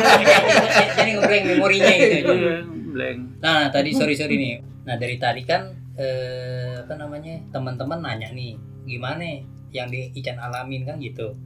Jadi 0.96 1.10
ngeblank 1.12 1.44
memorinya 1.52 1.92
gitu 1.92 2.14
ya. 2.16 2.22
iya 2.32 2.56
blank 2.88 3.18
Nah, 3.44 3.68
tadi 3.68 3.90
sorry 3.92 4.16
sorry 4.16 4.34
nih. 4.40 4.54
Nah 4.88 4.96
dari 4.96 5.20
tadi 5.20 5.44
kan 5.44 5.68
eh, 5.94 6.80
apa 6.80 6.94
namanya 6.96 7.36
teman-teman 7.52 8.00
nanya 8.00 8.32
nih 8.32 8.56
gimana 8.88 9.44
yang 9.68 9.92
di 9.92 10.08
Ican 10.14 10.38
alamin 10.38 10.88
kan 10.88 10.96
gitu. 10.96 11.36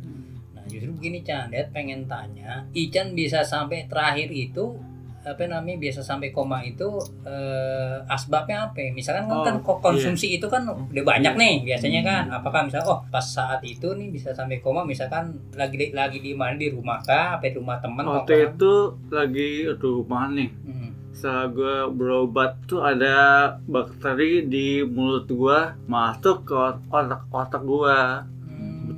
Nah 0.54 0.62
justru 0.68 0.94
begini 0.94 1.24
Chan, 1.24 1.50
dia 1.50 1.66
pengen 1.72 2.06
tanya, 2.06 2.62
Ican 2.70 3.16
bisa 3.16 3.42
sampai 3.42 3.88
terakhir 3.90 4.28
itu 4.30 4.76
apa 5.20 5.44
namanya 5.44 5.76
biasa 5.78 6.00
sampai 6.00 6.28
koma 6.28 6.60
itu 6.60 6.86
eh, 7.22 7.96
asbabnya 8.06 8.66
apa? 8.66 8.80
Misalkan 8.90 9.24
kan, 9.24 9.34
Oh, 9.34 9.44
kan 9.44 9.56
kok 9.58 9.78
konsumsi 9.80 10.34
itu 10.34 10.46
kan 10.46 10.62
udah 10.64 11.04
banyak 11.04 11.34
nih 11.34 11.54
biasanya 11.64 12.00
kan. 12.00 12.24
Apakah 12.30 12.64
misalnya 12.64 12.86
oh 12.86 13.00
pas 13.06 13.22
saat 13.22 13.60
itu 13.62 13.88
nih 13.90 14.08
bisa 14.08 14.30
sampai 14.30 14.58
koma 14.58 14.82
misalkan 14.82 15.28
lagi 15.52 15.90
lagi 15.90 16.18
di 16.18 16.32
mana 16.32 16.54
di 16.54 16.68
rumah 16.68 16.98
kah? 17.00 17.36
Apa 17.36 17.46
di 17.46 17.56
rumah 17.56 17.76
teman? 17.78 18.04
waktu 18.04 18.24
kongkolan? 18.24 18.50
itu 18.50 18.72
lagi 19.10 19.48
di 19.68 19.86
rumah 19.86 20.24
nih 20.28 20.50
Hmm. 20.64 20.90
setelah 21.10 21.46
gue 21.48 21.76
berobat 21.92 22.52
tuh 22.64 22.78
ada 22.80 23.16
bakteri 23.64 24.44
di 24.44 24.80
mulut 24.82 25.26
gue 25.26 25.58
masuk 25.84 26.46
ke 26.46 26.54
otak 26.88 27.26
otak 27.28 27.62
gue 27.62 27.98
Hmm. 27.98 28.37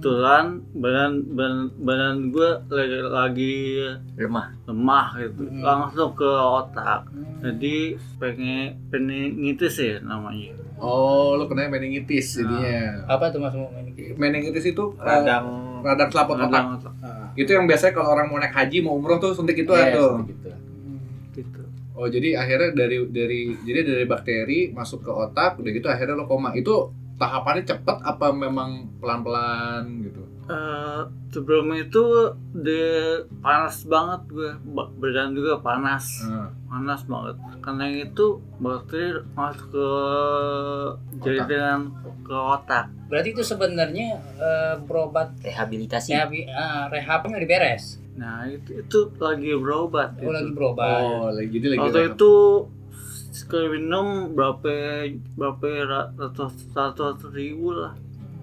Kebetulan 0.00 0.64
badan 0.72 1.12
badan, 1.28 1.54
badan 1.76 2.14
gue 2.32 2.48
lagi, 2.70 2.96
lagi 3.04 3.56
lemah 4.16 4.48
lemah 4.64 5.06
gitu 5.20 5.42
Hmm. 5.44 5.60
langsung 5.60 6.16
ke 6.16 6.24
otak 6.24 7.04
Hmm. 7.04 7.36
jadi 7.44 7.76
pengen 8.16 8.80
meningitis 8.88 9.76
ya 9.76 10.00
namanya 10.00 10.56
Oh, 10.80 11.36
lo 11.36 11.44
kena 11.44 11.68
meningitis 11.68 12.40
jadinya. 12.40 13.04
apa 13.04 13.28
tuh 13.28 13.36
mas 13.36 13.52
main 13.52 13.92
Meningitis 14.16 14.64
itu 14.64 14.84
eh, 14.96 15.04
Radang 15.04 15.44
radang 15.84 16.08
selaput 16.08 16.40
otak. 16.40 16.80
Otak 16.80 16.94
Itu 17.36 17.52
yang 17.52 17.68
biasanya 17.68 17.92
kalau 17.92 18.08
orang 18.10 18.32
mau 18.32 18.40
naik 18.40 18.56
haji 18.56 18.80
mau 18.80 18.96
umroh 18.96 19.20
tuh 19.20 19.36
suntik 19.36 19.58
itu 19.58 19.68
Yes, 19.70 19.92
tuh. 19.92 20.24
gitu. 20.24 20.48
gitu 21.36 21.60
Oh 21.92 22.08
jadi 22.08 22.32
akhirnya 22.34 22.72
dari 22.74 23.04
dari 23.06 23.40
jadi 23.60 23.80
dari 23.84 24.04
bakteri 24.06 24.72
masuk 24.72 25.04
ke 25.04 25.12
otak 25.12 25.60
udah 25.60 25.68
gitu 25.70 25.84
akhirnya 25.84 26.16
lo 26.16 26.24
koma 26.24 26.56
itu 26.56 26.88
tahapannya 27.20 27.62
cepet 27.62 27.96
apa 28.00 28.32
memang 28.32 28.70
pelan 28.96 29.20
pelan 29.20 29.84
gitu? 30.02 30.24
Eh, 30.42 31.00
sebelum 31.30 31.70
itu 31.72 32.02
de 32.52 32.82
panas 33.38 33.86
banget 33.86 34.18
gue 34.26 34.50
Ba- 34.66 34.90
badan 34.90 35.30
juga 35.30 35.60
panas 35.60 36.26
Nah, 36.26 36.50
panas 36.66 37.04
banget 37.04 37.36
karena 37.60 37.86
itu 38.02 38.26
bakteri 38.56 39.14
masuk 39.30 39.68
ke 39.70 39.88
jaringan 41.20 41.92
ke 42.24 42.32
otak 42.34 42.88
Berarti 43.06 43.28
itu 43.30 43.42
sebenarnya 43.42 44.08
eh, 44.38 44.74
berobat 44.80 45.34
rehabilitasi 45.38 46.14
rehab, 46.14 46.30
ah, 46.48 46.86
rehabnya 46.88 47.36
udah 47.36 47.48
beres. 47.48 47.84
nah 48.12 48.42
itu 48.44 48.70
itu 48.76 48.98
lagi 49.18 49.50
berobat 49.54 50.14
Oh 50.16 50.24
itu. 50.24 50.30
lagi 50.32 50.50
berobat. 50.50 51.00
oh 51.00 51.26
lagi 51.30 51.50
jadi 51.52 51.66
lagi. 51.68 51.80
waktu 51.80 52.00
itu 52.10 52.32
sekali 53.30 53.78
minum 53.78 54.34
berapa 54.34 55.06
berapa 55.38 55.66
ra- 55.86 56.10
ratus 56.18 56.52
ratus 56.74 57.30
ribu 57.32 57.72
lah. 57.74 57.94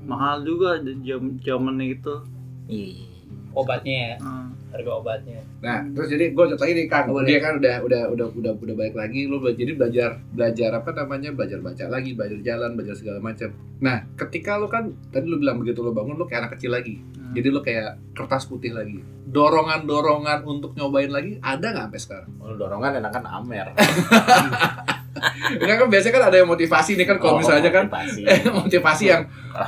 Mahal 0.08 0.48
juga 0.48 0.80
jam 1.04 1.36
zaman 1.44 1.84
itu. 1.84 2.24
Iya 2.72 3.17
Obatnya 3.58 3.96
ya, 3.98 4.16
Hmm. 4.18 4.54
harga 4.70 4.92
obatnya. 4.94 5.42
Nah 5.58 5.82
terus 5.90 6.08
jadi 6.08 6.30
gue 6.30 6.44
contoh 6.46 6.62
lagi 6.62 6.76
nih 6.76 6.86
Kang, 6.86 7.10
Oh, 7.10 7.18
boleh. 7.18 7.28
dia 7.28 7.40
kan 7.40 7.58
udah 7.58 7.76
udah 7.82 8.02
udah 8.08 8.28
udah 8.32 8.52
udah 8.54 8.76
balik 8.76 8.94
lagi 8.94 9.26
lo 9.26 9.42
jadi 9.42 9.74
belajar 9.74 10.22
belajar 10.30 10.70
apa 10.76 10.94
namanya 10.94 11.34
belajar 11.34 11.58
baca 11.58 11.86
lagi 11.88 12.14
belajar 12.14 12.38
jalan 12.40 12.78
belajar 12.78 12.94
segala 12.94 13.18
macam. 13.18 13.50
Nah 13.80 14.06
ketika 14.14 14.56
lo 14.56 14.68
kan 14.68 14.94
tadi 15.10 15.26
lo 15.26 15.36
bilang 15.36 15.58
begitu 15.58 15.82
lo 15.82 15.90
bangun 15.90 16.14
lo 16.14 16.24
kayak 16.24 16.46
anak 16.46 16.54
kecil 16.54 16.72
lagi. 16.72 17.02
Hmm. 17.18 17.34
Jadi 17.34 17.48
lo 17.50 17.60
kayak 17.60 18.14
kertas 18.14 18.46
putih 18.46 18.72
lagi. 18.72 19.02
Dorongan-dorongan 19.28 20.46
untuk 20.46 20.72
nyobain 20.74 21.10
lagi 21.10 21.36
ada 21.40 21.66
nggak 21.68 21.86
sampai 21.90 22.00
sekarang? 22.00 22.30
Oh, 22.38 22.54
dorongan 22.54 23.02
enakan 23.02 23.26
Amer. 23.26 23.68
Ini 25.56 25.76
kan 25.76 25.88
biasanya 25.88 26.14
kan 26.14 26.24
ada 26.26 26.36
yang 26.36 26.46
motivasi 26.46 26.94
nih 26.94 27.06
kan 27.06 27.16
kalau 27.18 27.34
Oh, 27.34 27.38
misalnya 27.40 27.70
kan 27.70 27.86
motivasi. 27.86 28.22
motivasi 28.56 29.04
yang 29.06 29.22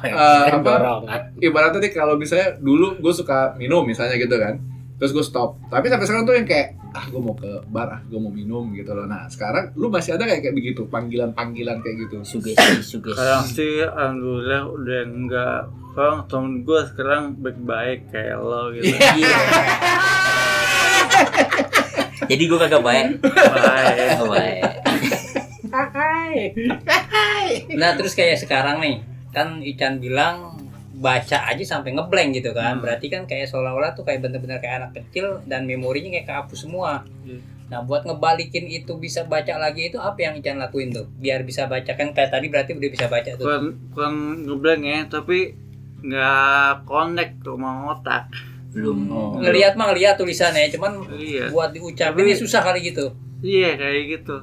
eh, 0.03 0.43
yang 0.47 0.59
apa? 0.59 0.69
dorongan. 0.69 1.19
ibaratnya 1.37 1.79
nih 1.79 1.91
kalau 1.91 2.13
misalnya 2.13 2.53
dulu 2.57 2.95
gue 2.95 3.11
suka 3.11 3.51
minum 3.55 3.81
misalnya 3.81 4.15
gitu 4.15 4.33
kan 4.33 4.55
terus 4.95 5.09
gue 5.09 5.21
stop. 5.21 5.55
Tapi 5.65 5.87
sampai 5.87 6.03
sekarang 6.03 6.23
tuh 6.23 6.33
yang 6.33 6.43
kayak 6.43 6.75
ah 6.89 7.05
gue 7.05 7.17
mau 7.17 7.31
ke 7.31 7.45
bar 7.67 7.87
ah 7.87 7.99
gue 8.01 8.15
mau 8.15 8.29
minum 8.29 8.69
gitu 8.73 8.91
loh. 8.91 9.03
Nah 9.03 9.25
sekarang 9.25 9.69
lu 9.73 9.87
masih 9.87 10.13
ada 10.13 10.23
kayak 10.23 10.41
kayak 10.41 10.53
begitu 10.53 10.81
panggilan 10.85 11.31
panggilan 11.31 11.79
kayak 11.79 12.03
gitu? 12.03 12.19
Sugesti 12.21 12.81
sugesti. 12.83 13.13
Sekarang 13.13 13.45
sih 13.45 13.81
alhamdulillah 13.81 14.61
udah 14.67 14.99
enggak. 15.05 15.59
Sekarang 15.89 16.17
temen 16.27 16.61
gue 16.61 16.79
sekarang 16.85 17.21
baik-baik 17.37 17.99
kayak 18.09 18.35
lo 18.37 18.69
gitu. 18.71 18.91
Iya. 18.91 19.37
jadi 22.29 22.43
gue 22.43 22.57
kagak 22.59 22.83
baik? 22.83 23.05
Baik. 23.23 24.19
Oh, 24.19 24.27
baik 24.27 24.61
Nah 27.73 27.91
terus 27.95 28.13
kayak 28.13 28.37
sekarang 28.37 28.77
nih, 28.79 28.95
kan 29.29 29.59
Ican 29.59 29.97
bilang 29.97 30.55
baca 30.93 31.47
aja 31.47 31.63
sampai 31.63 31.95
ngeblank 31.95 32.35
gitu 32.35 32.51
kan. 32.51 32.77
Hmm. 32.77 32.83
Berarti 32.83 33.07
kan 33.07 33.23
kayak 33.23 33.47
seolah-olah 33.47 33.93
tuh 33.93 34.03
kayak 34.03 34.19
bener-bener 34.19 34.59
kayak 34.59 34.83
anak 34.83 34.91
kecil 34.95 35.39
dan 35.45 35.63
memorinya 35.63 36.11
kayak 36.11 36.27
kehapus 36.27 36.67
semua. 36.67 37.07
Hmm. 37.23 37.39
Nah 37.69 37.79
buat 37.81 38.03
ngebalikin 38.03 38.65
itu 38.65 38.97
bisa 38.97 39.23
baca 39.23 39.55
lagi 39.55 39.87
itu 39.87 39.97
apa 39.97 40.17
yang 40.19 40.33
Ican 40.35 40.57
lakuin 40.57 40.89
tuh? 40.89 41.07
Biar 41.15 41.45
bisa 41.45 41.65
baca 41.65 41.87
kan 41.89 42.11
kayak 42.11 42.29
tadi 42.29 42.49
berarti 42.49 42.73
udah 42.73 42.89
bisa 42.89 43.05
baca 43.07 43.29
tuh. 43.31 43.45
bukan 43.45 43.63
bukan 43.93 44.13
ngeblank 44.43 44.81
ya 44.83 44.99
tapi 45.07 45.53
nggak 45.99 46.83
connect 46.83 47.33
sama 47.43 47.71
otak 47.93 48.31
belum 48.69 48.97
Oh. 49.09 49.33
Ngelihat 49.35 49.73
mah 49.73 49.89
ngelihat 49.89 50.15
tulisannya, 50.15 50.69
cuman 50.69 51.01
iya 51.11 51.49
buat 51.49 51.73
diucapinnya 51.73 52.33
Tapi- 52.33 52.43
susah 52.43 52.61
kali 52.61 52.85
gitu. 52.85 53.09
iya 53.41 53.73
kayak 53.73 54.19
gitu 54.19 54.35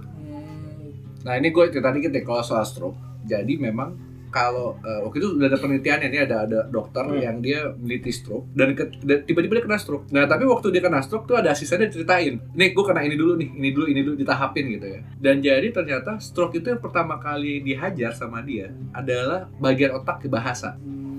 nah 1.26 1.34
ini 1.34 1.50
gue 1.50 1.64
cerita 1.66 1.90
dikit 1.90 2.08
deh 2.08 2.22
kalau 2.22 2.40
soal 2.40 2.62
stroke 2.62 2.94
jadi 3.24 3.58
memang 3.58 4.06
kalau 4.28 4.76
eh, 4.78 5.00
waktu 5.00 5.16
itu 5.16 5.28
udah 5.34 5.48
ada 5.48 5.56
penelitiannya 5.56 6.08
nih 6.08 6.20
ada 6.22 6.36
ada 6.44 6.58
dokter 6.66 7.02
Hmm. 7.02 7.16
yang 7.16 7.36
dia 7.40 7.72
meneliti 7.72 8.12
stroke 8.12 8.52
dan 8.52 8.76
ke- 8.76 8.92
dan 9.00 9.24
tiba-tiba 9.24 9.54
dia 9.54 9.64
kena 9.64 9.78
stroke. 9.78 10.04
Nah 10.08 10.24
tapi 10.24 10.44
waktu 10.44 10.70
dia 10.70 10.78
kena 10.78 11.00
stroke 11.00 11.24
tuh 11.24 11.34
ada 11.34 11.50
asistennya 11.50 11.88
ceritain, 11.88 12.36
nih 12.52 12.68
gue 12.70 12.84
kena 12.84 13.00
ini 13.00 13.16
dulu 13.16 13.32
nih, 13.34 13.48
ini 13.50 13.70
dulu, 13.72 13.86
ini 13.86 14.00
dulu 14.02 14.14
ditahapin 14.14 14.64
gitu 14.68 14.86
ya. 14.88 15.00
Dan 15.16 15.40
jadi 15.40 15.72
ternyata 15.72 16.20
stroke 16.20 16.52
itu 16.54 16.68
yang 16.68 16.78
pertama 16.78 17.16
kali 17.16 17.58
dihajar 17.60 18.12
sama 18.12 18.38
dia 18.40 18.68
adalah 18.92 19.48
bagian 19.56 19.96
otak 19.96 20.20
bahasa. 20.28 20.76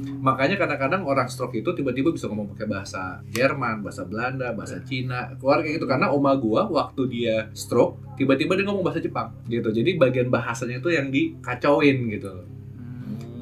Makanya 0.07 0.55
kadang-kadang 0.55 1.03
orang 1.03 1.27
stroke 1.27 1.55
itu 1.55 1.69
tiba-tiba 1.75 2.15
bisa 2.15 2.31
ngomong 2.31 2.55
pakai 2.55 2.67
bahasa 2.67 3.21
Jerman, 3.29 3.83
bahasa 3.83 4.03
Belanda, 4.07 4.55
bahasa 4.55 4.81
Cina, 4.83 5.35
keluar 5.37 5.61
kayak 5.61 5.81
gitu 5.81 5.87
karena 5.87 6.09
oma 6.09 6.33
gua 6.39 6.65
waktu 6.67 7.01
dia 7.11 7.51
stroke 7.51 7.99
tiba-tiba 8.17 8.57
dia 8.57 8.65
ngomong 8.65 8.83
bahasa 8.83 8.99
Jepang 9.03 9.35
gitu. 9.47 9.69
Jadi 9.69 9.95
bagian 9.99 10.27
bahasanya 10.33 10.81
itu 10.81 10.89
yang 10.89 11.07
dikacauin 11.13 11.97
gitu. 12.11 12.56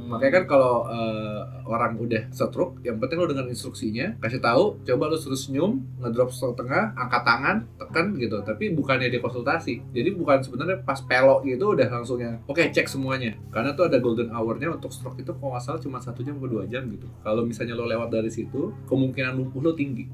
Makanya 0.06 0.34
kan 0.42 0.46
kalau 0.46 0.86
eh, 0.90 1.42
orang 1.66 1.98
udah 1.98 2.30
stroke, 2.30 2.82
yang 2.86 3.02
penting 3.02 3.18
lo 3.18 3.28
dengan 3.30 3.50
instruksinya, 3.50 4.18
kasih 4.22 4.40
tahu, 4.40 4.80
coba 4.86 5.10
lo 5.10 5.18
suruh 5.18 5.38
senyum, 5.38 5.82
ngedrop 6.02 6.30
setengah, 6.30 6.94
angkat 6.94 7.22
tangan, 7.26 7.58
tekan 7.82 8.06
gitu. 8.22 8.42
Tapi 8.46 8.72
bukannya 8.78 9.10
dia 9.10 9.22
konsultasi. 9.22 9.82
Jadi 9.92 10.10
bukan 10.14 10.46
sebenarnya 10.46 10.86
pas 10.86 11.02
pelok 11.02 11.44
gitu 11.46 11.74
udah 11.74 11.88
langsung 11.90 12.22
yang, 12.22 12.40
oke 12.46 12.62
cek 12.62 12.86
semuanya. 12.86 13.34
Karena 13.50 13.74
tuh 13.74 13.90
ada 13.90 13.98
golden 13.98 14.30
hour-nya 14.32 14.72
untuk 14.72 14.94
stroke 14.94 15.18
itu 15.18 15.34
kalau 15.34 15.58
nggak 15.58 15.82
cuma 15.82 15.98
satu 16.00 16.22
jam 16.22 16.38
atau 16.38 16.50
dua 16.50 16.64
jam 16.70 16.86
gitu. 16.92 17.10
Kalau 17.26 17.42
misalnya 17.44 17.74
lo 17.74 17.90
lewat 17.90 18.14
dari 18.14 18.30
situ, 18.30 18.72
kemungkinan 18.86 19.36
lumpuh 19.36 19.62
lo 19.62 19.74
tinggi. 19.74 20.06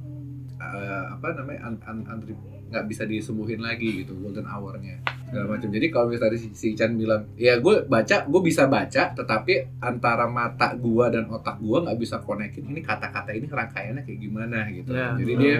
Eh, 0.61 1.05
apa 1.09 1.33
namanya 1.33 1.67
un, 1.67 1.75
un, 1.81 1.99
un- 2.05 2.37
nggak 2.71 2.85
bisa 2.85 3.03
disembuhin 3.03 3.59
lagi 3.59 3.99
gitu 3.99 4.15
golden 4.15 4.45
hour-nya 4.45 5.01
segala 5.25 5.57
macam. 5.57 5.67
Jadi 5.67 5.87
kalau 5.89 6.07
misalnya 6.07 6.37
si, 6.37 6.53
si 6.53 6.67
Chan 6.71 6.93
bilang, 6.93 7.27
ya 7.35 7.57
gue 7.57 7.83
baca, 7.83 8.23
gue 8.23 8.41
bisa 8.41 8.63
baca, 8.65 9.11
tetapi 9.11 9.81
antara 9.81 10.23
mata 10.23 10.71
gua 10.73 11.09
dan 11.09 11.27
otak 11.27 11.59
gua 11.59 11.83
nggak 11.83 11.97
bisa 11.97 12.21
konekin 12.21 12.63
ini 12.63 12.79
kata-kata 12.79 13.33
ini 13.33 13.43
rangkaiannya 13.43 14.05
kayak 14.05 14.19
gimana 14.21 14.69
gitu. 14.69 14.91
Ya. 14.91 15.17
Jadi 15.17 15.33
dia 15.35 15.57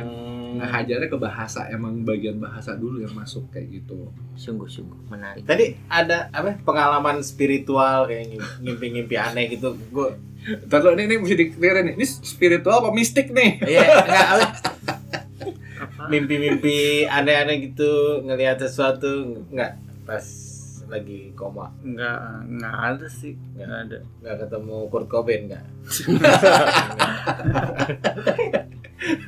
Hmm. 0.52 0.60
ngajarnya 0.62 1.08
ke 1.08 1.16
bahasa, 1.18 1.64
emang 1.66 2.04
bagian 2.04 2.36
bahasa 2.36 2.76
dulu 2.76 3.00
yang 3.00 3.12
masuk 3.12 3.48
kayak 3.50 3.72
gitu. 3.74 4.12
Sungguh-sungguh 4.36 5.08
menarik. 5.08 5.44
Tadi 5.44 5.80
ada 5.88 6.28
apa 6.30 6.60
pengalaman 6.60 7.20
spiritual 7.22 8.06
kayak 8.06 8.28
ngim- 8.30 8.52
ngimpi-ngimpi 8.62 9.16
aneh 9.16 9.48
gitu. 9.50 9.76
Gue 9.90 10.16
Ntar 10.42 10.82
lo, 10.82 10.92
ini, 10.92 11.06
ini 11.06 11.16
mesti 11.18 11.38
dikelirin 11.38 11.84
nih, 11.86 11.96
ini 11.96 12.06
spiritual 12.08 12.82
apa 12.82 12.90
mistik 12.90 13.30
nih? 13.30 13.62
Iya, 13.62 13.82
enggak? 14.02 14.28
Mimpi-mimpi 16.12 17.08
aneh-aneh 17.08 17.72
gitu 17.72 18.20
ngelihat 18.28 18.60
sesuatu 18.60 19.48
enggak 19.48 19.80
pas 20.04 20.52
lagi 20.92 21.32
koma. 21.40 21.72
Enggak, 21.88 22.20
enggak 22.52 22.76
ada 22.76 23.08
sih. 23.08 23.40
Enggak 23.56 23.88
ada. 23.88 24.04
nggak 24.20 24.36
ketemu 24.44 24.76
Kurt 24.92 25.08
Cobain 25.08 25.48
nggak? 25.48 25.64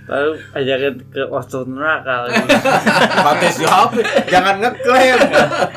Lalu 0.06 0.38
ajakin 0.54 1.02
ke 1.10 1.26
masuk 1.32 1.66
neraka 1.66 2.30
lagi. 2.30 2.46
pakai 3.26 3.50
siapa? 3.50 3.98
Jangan 4.30 4.62
ngeklaim. 4.62 5.18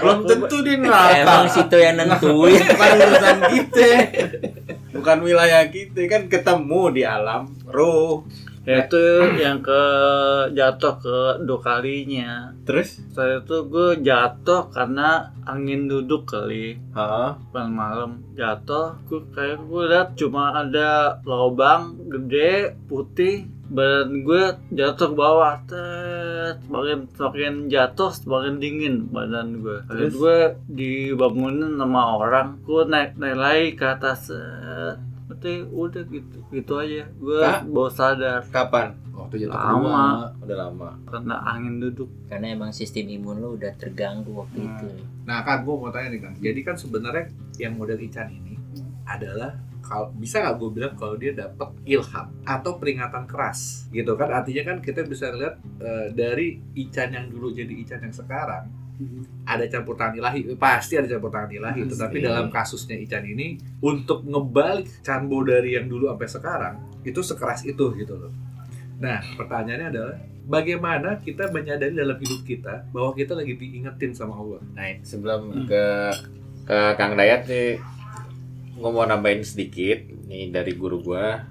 Belum 0.03 0.19
tentu 0.29 0.61
di 0.61 0.77
neraka. 0.77 1.25
Emang 1.25 1.49
situ 1.49 1.77
yang 1.81 1.97
nentuin. 1.97 2.61
bukan 2.77 2.93
urusan 3.01 3.39
kita. 3.55 3.89
Bukan 4.93 5.19
wilayah 5.25 5.65
kita. 5.73 6.05
Kan 6.13 6.29
ketemu 6.29 6.83
di 6.93 7.09
alam 7.09 7.49
ruh 7.71 8.27
ya 8.67 8.83
itu 8.83 9.05
yang 9.39 9.63
ke 9.63 9.83
jatuh 10.51 10.95
ke 10.99 11.19
dua 11.47 11.61
kalinya. 11.63 12.51
terus 12.67 12.99
Saya 13.15 13.39
itu 13.39 13.63
gue 13.71 14.03
jatuh 14.03 14.75
karena 14.75 15.31
angin 15.47 15.87
duduk 15.87 16.27
kali. 16.27 16.75
Hah? 16.91 17.39
Malam 17.55 18.27
jatuh, 18.35 18.99
gue 19.07 19.23
kayak 19.31 19.63
gue 19.71 19.83
liat 19.87 20.09
cuma 20.19 20.51
ada 20.59 21.23
lubang 21.23 21.95
gede 22.11 22.75
putih 22.91 23.47
badan 23.67 24.23
gue 24.23 24.45
jatuh 24.79 25.11
ke 25.11 25.17
bawah 25.19 25.59
tet 25.67 26.63
semakin 26.71 27.11
semakin 27.19 27.55
jatuh 27.67 28.15
semakin 28.15 28.63
dingin 28.63 29.11
badan 29.11 29.59
gue 29.59 29.83
Terus 29.91 30.15
gue 30.15 30.39
dibangunin 30.71 31.75
sama 31.75 32.03
orang 32.15 32.63
gue 32.63 32.83
naik 32.87 33.19
naik 33.19 33.39
lagi 33.39 33.67
ke 33.75 33.87
atas. 33.91 34.31
Berarti 35.39 35.53
udah 35.69 36.03
gitu 36.07 36.39
gitu 36.51 36.73
aja 36.75 37.05
gue 37.07 37.41
bawa 37.69 37.91
sadar 37.91 38.41
kapan 38.47 38.97
Waktu 39.13 39.35
jatuh 39.39 39.53
Lama. 39.53 39.77
kedua. 39.77 40.05
udah 40.43 40.57
lama 40.59 40.91
karena 41.05 41.35
angin 41.43 41.75
duduk 41.79 42.09
Karena 42.27 42.47
emang 42.51 42.71
sistem 42.71 43.09
imun 43.11 43.37
lo 43.39 43.53
udah 43.53 43.73
terganggu 43.75 44.33
waktu 44.35 44.59
Hmm. 44.59 44.69
itu. 44.71 44.89
Nah 45.23 45.41
kan 45.41 45.61
gue 45.61 45.73
mau 45.73 45.89
tanya 45.89 46.09
nih 46.11 46.21
kan, 46.21 46.33
jadi 46.37 46.61
kan 46.63 46.75
sebenarnya 46.75 47.25
yang 47.57 47.75
model 47.75 47.97
Ican 47.99 48.29
ini 48.31 48.57
adalah 49.05 49.53
kalau 49.81 50.09
bisa 50.13 50.41
nggak 50.41 50.57
gue 50.57 50.71
bilang 50.73 50.95
kalau 50.95 51.15
dia 51.15 51.33
dapat 51.33 51.69
ilham 51.85 52.27
atau 52.43 52.73
peringatan 52.75 53.25
keras 53.25 53.87
gitu 53.89 54.13
kan 54.15 54.33
artinya 54.33 54.63
kan 54.67 54.77
kita 54.81 55.01
bisa 55.03 55.31
lihat 55.31 55.55
eh, 55.79 56.07
dari 56.11 56.59
Ican 56.75 57.11
yang 57.11 57.27
dulu 57.27 57.51
jadi 57.51 57.71
Ican 57.71 58.01
yang 58.01 58.11
sekarang 58.11 58.67
ada 59.45 59.65
campur 59.69 59.95
tangan 59.95 60.17
ilahi 60.19 60.57
pasti 60.57 60.97
ada 60.97 61.09
campur 61.09 61.29
tangan 61.29 61.53
ilahi 61.53 61.81
Pasti. 61.85 61.93
tetapi 61.97 62.17
dalam 62.25 62.47
kasusnya 62.49 62.97
Ican 62.97 63.25
ini 63.29 63.61
untuk 63.85 64.25
ngebalik 64.25 65.05
Canbo 65.05 65.45
dari 65.45 65.77
yang 65.77 65.87
dulu 65.87 66.09
sampai 66.13 66.29
sekarang 66.29 66.75
itu 67.05 67.21
sekeras 67.21 67.63
itu 67.69 67.85
gitu 67.97 68.15
loh 68.17 68.33
nah 68.97 69.21
pertanyaannya 69.37 69.89
adalah 69.93 70.17
bagaimana 70.47 71.19
kita 71.21 71.51
menyadari 71.51 71.93
dalam 71.93 72.17
hidup 72.17 72.41
kita 72.47 72.87
bahwa 72.95 73.13
kita 73.13 73.35
lagi 73.35 73.59
diingetin 73.59 74.15
sama 74.15 74.39
Allah 74.39 74.63
Nah, 74.73 75.03
sebelum 75.03 75.67
ke 75.67 75.85
ke 76.67 76.79
Kang 76.99 77.15
Dayat 77.19 77.47
nih, 77.51 77.79
gue 78.75 78.91
mau 78.91 79.07
nambahin 79.07 79.43
sedikit 79.43 80.03
nih 80.27 80.51
dari 80.51 80.73
guru 80.75 81.03
gua. 81.03 81.43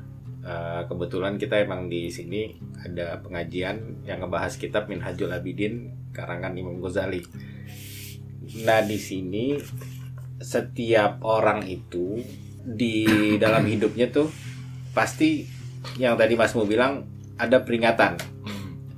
Eh, 0.46 0.82
kebetulan 0.86 1.42
kita 1.42 1.58
emang 1.58 1.90
di 1.90 2.06
sini 2.14 2.54
ada 2.78 3.18
pengajian 3.18 4.06
yang 4.06 4.22
ngebahas 4.22 4.54
kitab 4.62 4.86
Minhajul 4.86 5.34
Abidin 5.34 5.90
karangan 6.14 6.54
Imam 6.54 6.78
Ghazali. 6.78 7.26
Nah, 8.62 8.86
di 8.86 9.02
sini 9.02 9.58
setiap 10.38 11.26
orang 11.26 11.66
itu 11.66 12.22
di 12.62 13.10
dalam 13.42 13.66
hidupnya 13.66 14.14
tuh 14.14 14.30
pasti 14.94 15.50
yang 15.98 16.14
tadi 16.14 16.38
Mas 16.38 16.54
Mu 16.54 16.70
bilang 16.70 17.10
ada 17.42 17.66
peringatan 17.66 18.22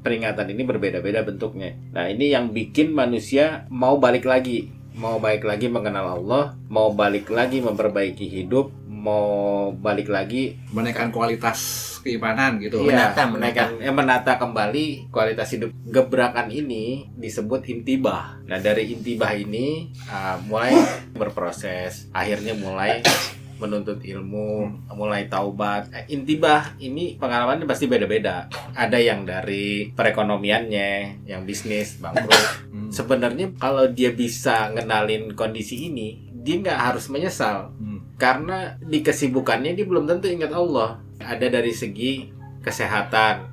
peringatan 0.04 0.52
ini 0.52 0.68
berbeda-beda 0.68 1.24
bentuknya. 1.24 1.80
Nah, 1.96 2.12
ini 2.12 2.32
yang 2.32 2.52
bikin 2.52 2.92
manusia 2.92 3.68
mau 3.72 4.00
balik 4.04 4.28
lagi, 4.28 4.72
mau 4.96 5.20
balik 5.20 5.48
lagi 5.48 5.72
mengenal 5.72 6.20
Allah, 6.20 6.60
mau 6.68 6.92
balik 6.92 7.32
lagi 7.32 7.60
memperbaiki 7.60 8.24
hidup, 8.24 8.72
mau 9.08 9.28
balik 9.72 10.12
lagi 10.12 10.60
menaikkan 10.76 11.15
kualitas 11.15 11.86
keimanan 12.04 12.60
gitu. 12.60 12.84
iya, 12.84 13.12
menata, 13.12 13.22
menaikkan 13.28 13.70
eh, 13.80 13.93
menata 13.96 14.34
kembali 14.36 14.86
kualitas 15.12 15.56
hidup. 15.56 15.72
Gebrakan 15.88 16.52
ini 16.52 17.08
disebut 17.15 17.67
intibah. 17.72 18.39
Nah, 18.43 18.60
dari 18.60 18.91
intibah 18.91 19.32
ini 19.32 19.91
ah, 20.12 20.39
mulai 20.43 20.76
berproses, 21.20 22.12
akhirnya 22.12 22.56
mulai 22.56 23.04
menuntut 23.62 24.04
ilmu, 24.04 24.88
mulai 24.93 25.28
taubat. 25.28 25.89
Eh, 25.91 26.15
intibah 26.15 26.76
ini 26.80 27.15
pengalamannya 27.15 27.67
pasti 27.67 27.88
beda-beda. 27.89 28.52
Ada 28.76 29.00
yang 29.00 29.24
dari 29.24 29.91
perekonomiannya, 29.91 31.24
yang 31.28 31.48
bisnis, 31.48 32.00
bangkrut. 32.00 32.36
Hmm. 32.78 32.93
Sebenarnya 32.93 33.58
kalau 33.58 33.89
dia 33.89 34.13
bisa 34.13 34.70
ngenalin 34.70 35.34
kondisi 35.34 35.89
ini, 35.89 36.30
dia 36.30 36.62
nggak 36.62 36.80
harus 36.80 37.10
menyesal 37.10 37.74
Hmm. 37.74 37.97
Karena 38.17 38.75
di 38.82 39.06
kesibukannya 39.06 39.77
dia 39.77 39.86
belum 39.86 40.10
tentu 40.10 40.27
ingat 40.27 40.51
Allah. 40.51 41.01
Ada 41.21 41.49
dari 41.49 41.73
segi 41.73 42.30
kesehatan, 42.62 43.49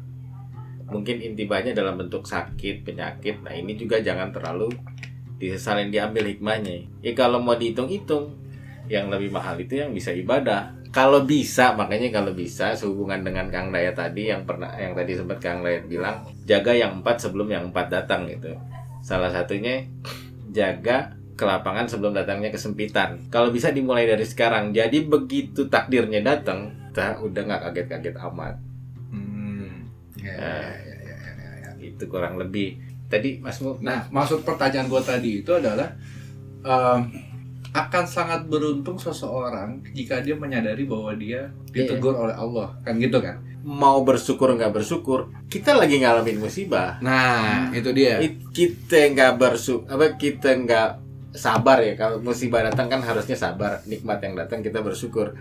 mungkin 0.88 1.20
intibahnya 1.20 1.76
dalam 1.76 2.00
bentuk 2.00 2.24
sakit, 2.24 2.84
penyakit. 2.84 3.44
Nah 3.44 3.52
ini 3.52 3.76
juga 3.76 4.00
jangan 4.00 4.32
terlalu 4.32 4.72
disesalin 5.36 5.92
diambil 5.92 6.28
hikmahnya. 6.32 7.04
Ya 7.04 7.12
kalau 7.12 7.40
mau 7.40 7.56
dihitung-hitung, 7.56 8.44
yang 8.88 9.08
lebih 9.08 9.32
mahal 9.32 9.56
itu 9.60 9.80
yang 9.80 9.92
bisa 9.96 10.12
ibadah. 10.12 10.76
Kalau 10.94 11.26
bisa, 11.26 11.74
makanya 11.74 12.22
kalau 12.22 12.30
bisa 12.36 12.70
sehubungan 12.78 13.26
dengan 13.26 13.50
Kang 13.50 13.74
Dayat 13.74 13.98
tadi 13.98 14.30
yang 14.30 14.46
pernah 14.46 14.70
yang 14.78 14.94
tadi 14.94 15.18
sempat 15.18 15.42
Kang 15.42 15.66
Dayat 15.66 15.90
bilang, 15.90 16.22
jaga 16.46 16.70
yang 16.70 17.02
empat 17.02 17.18
sebelum 17.18 17.50
yang 17.50 17.64
empat 17.74 17.90
datang 17.90 18.30
gitu. 18.30 18.54
Salah 19.02 19.34
satunya 19.34 19.90
jaga 20.54 21.18
kelapangan 21.34 21.90
sebelum 21.90 22.14
datangnya 22.14 22.48
kesempitan. 22.48 23.26
Kalau 23.28 23.50
bisa 23.50 23.70
dimulai 23.70 24.06
dari 24.06 24.22
sekarang. 24.22 24.70
Jadi 24.70 25.02
begitu 25.02 25.66
takdirnya 25.66 26.22
datang, 26.22 26.70
kita 26.90 27.18
udah 27.20 27.42
nggak 27.42 27.62
kaget-kaget 27.68 28.16
amat. 28.22 28.54
Hmm. 29.10 29.90
Ya, 30.16 30.34
Nah. 30.38 30.70
ya, 30.78 30.96
ya, 31.02 31.16
ya, 31.20 31.32
ya, 31.34 31.50
ya. 31.58 31.70
Itu 31.82 32.06
kurang 32.06 32.38
lebih. 32.38 32.78
Tadi 33.10 33.38
Mas 33.38 33.58
Mu, 33.58 33.76
Nah, 33.82 34.06
maksud 34.08 34.42
pertanyaan 34.42 34.86
gue 34.86 35.02
tadi 35.02 35.30
itu 35.42 35.52
adalah 35.52 35.92
em, 36.64 37.00
akan 37.70 38.04
sangat 38.06 38.46
beruntung 38.46 38.96
seseorang 38.96 39.82
jika 39.92 40.22
dia 40.22 40.38
menyadari 40.38 40.86
bahwa 40.86 41.10
dia 41.12 41.50
ditegur 41.68 42.14
oleh 42.14 42.32
Allah, 42.32 42.78
kan 42.80 42.94
gitu 42.96 43.18
kan? 43.18 43.42
mau 43.64 44.04
bersyukur 44.04 44.52
nggak 44.52 44.76
bersyukur, 44.76 45.32
kita 45.48 45.72
lagi 45.72 45.96
ngalamin 45.96 46.36
musibah. 46.36 47.00
Nah, 47.00 47.72
itu 47.72 47.96
dia. 47.96 48.20
It- 48.20 48.52
kita 48.52 49.08
nggak 49.10 49.40
bersyukur, 49.40 49.88
apa 49.88 50.20
kita 50.20 50.52
nggak 50.52 50.88
sabar 51.34 51.82
ya. 51.82 51.98
Kalau 51.98 52.22
musibah 52.22 52.62
datang 52.62 52.86
kan 52.86 53.02
harusnya 53.02 53.34
sabar 53.34 53.82
nikmat 53.84 54.22
yang 54.22 54.38
datang 54.38 54.62
kita 54.62 54.80
bersyukur. 54.80 55.34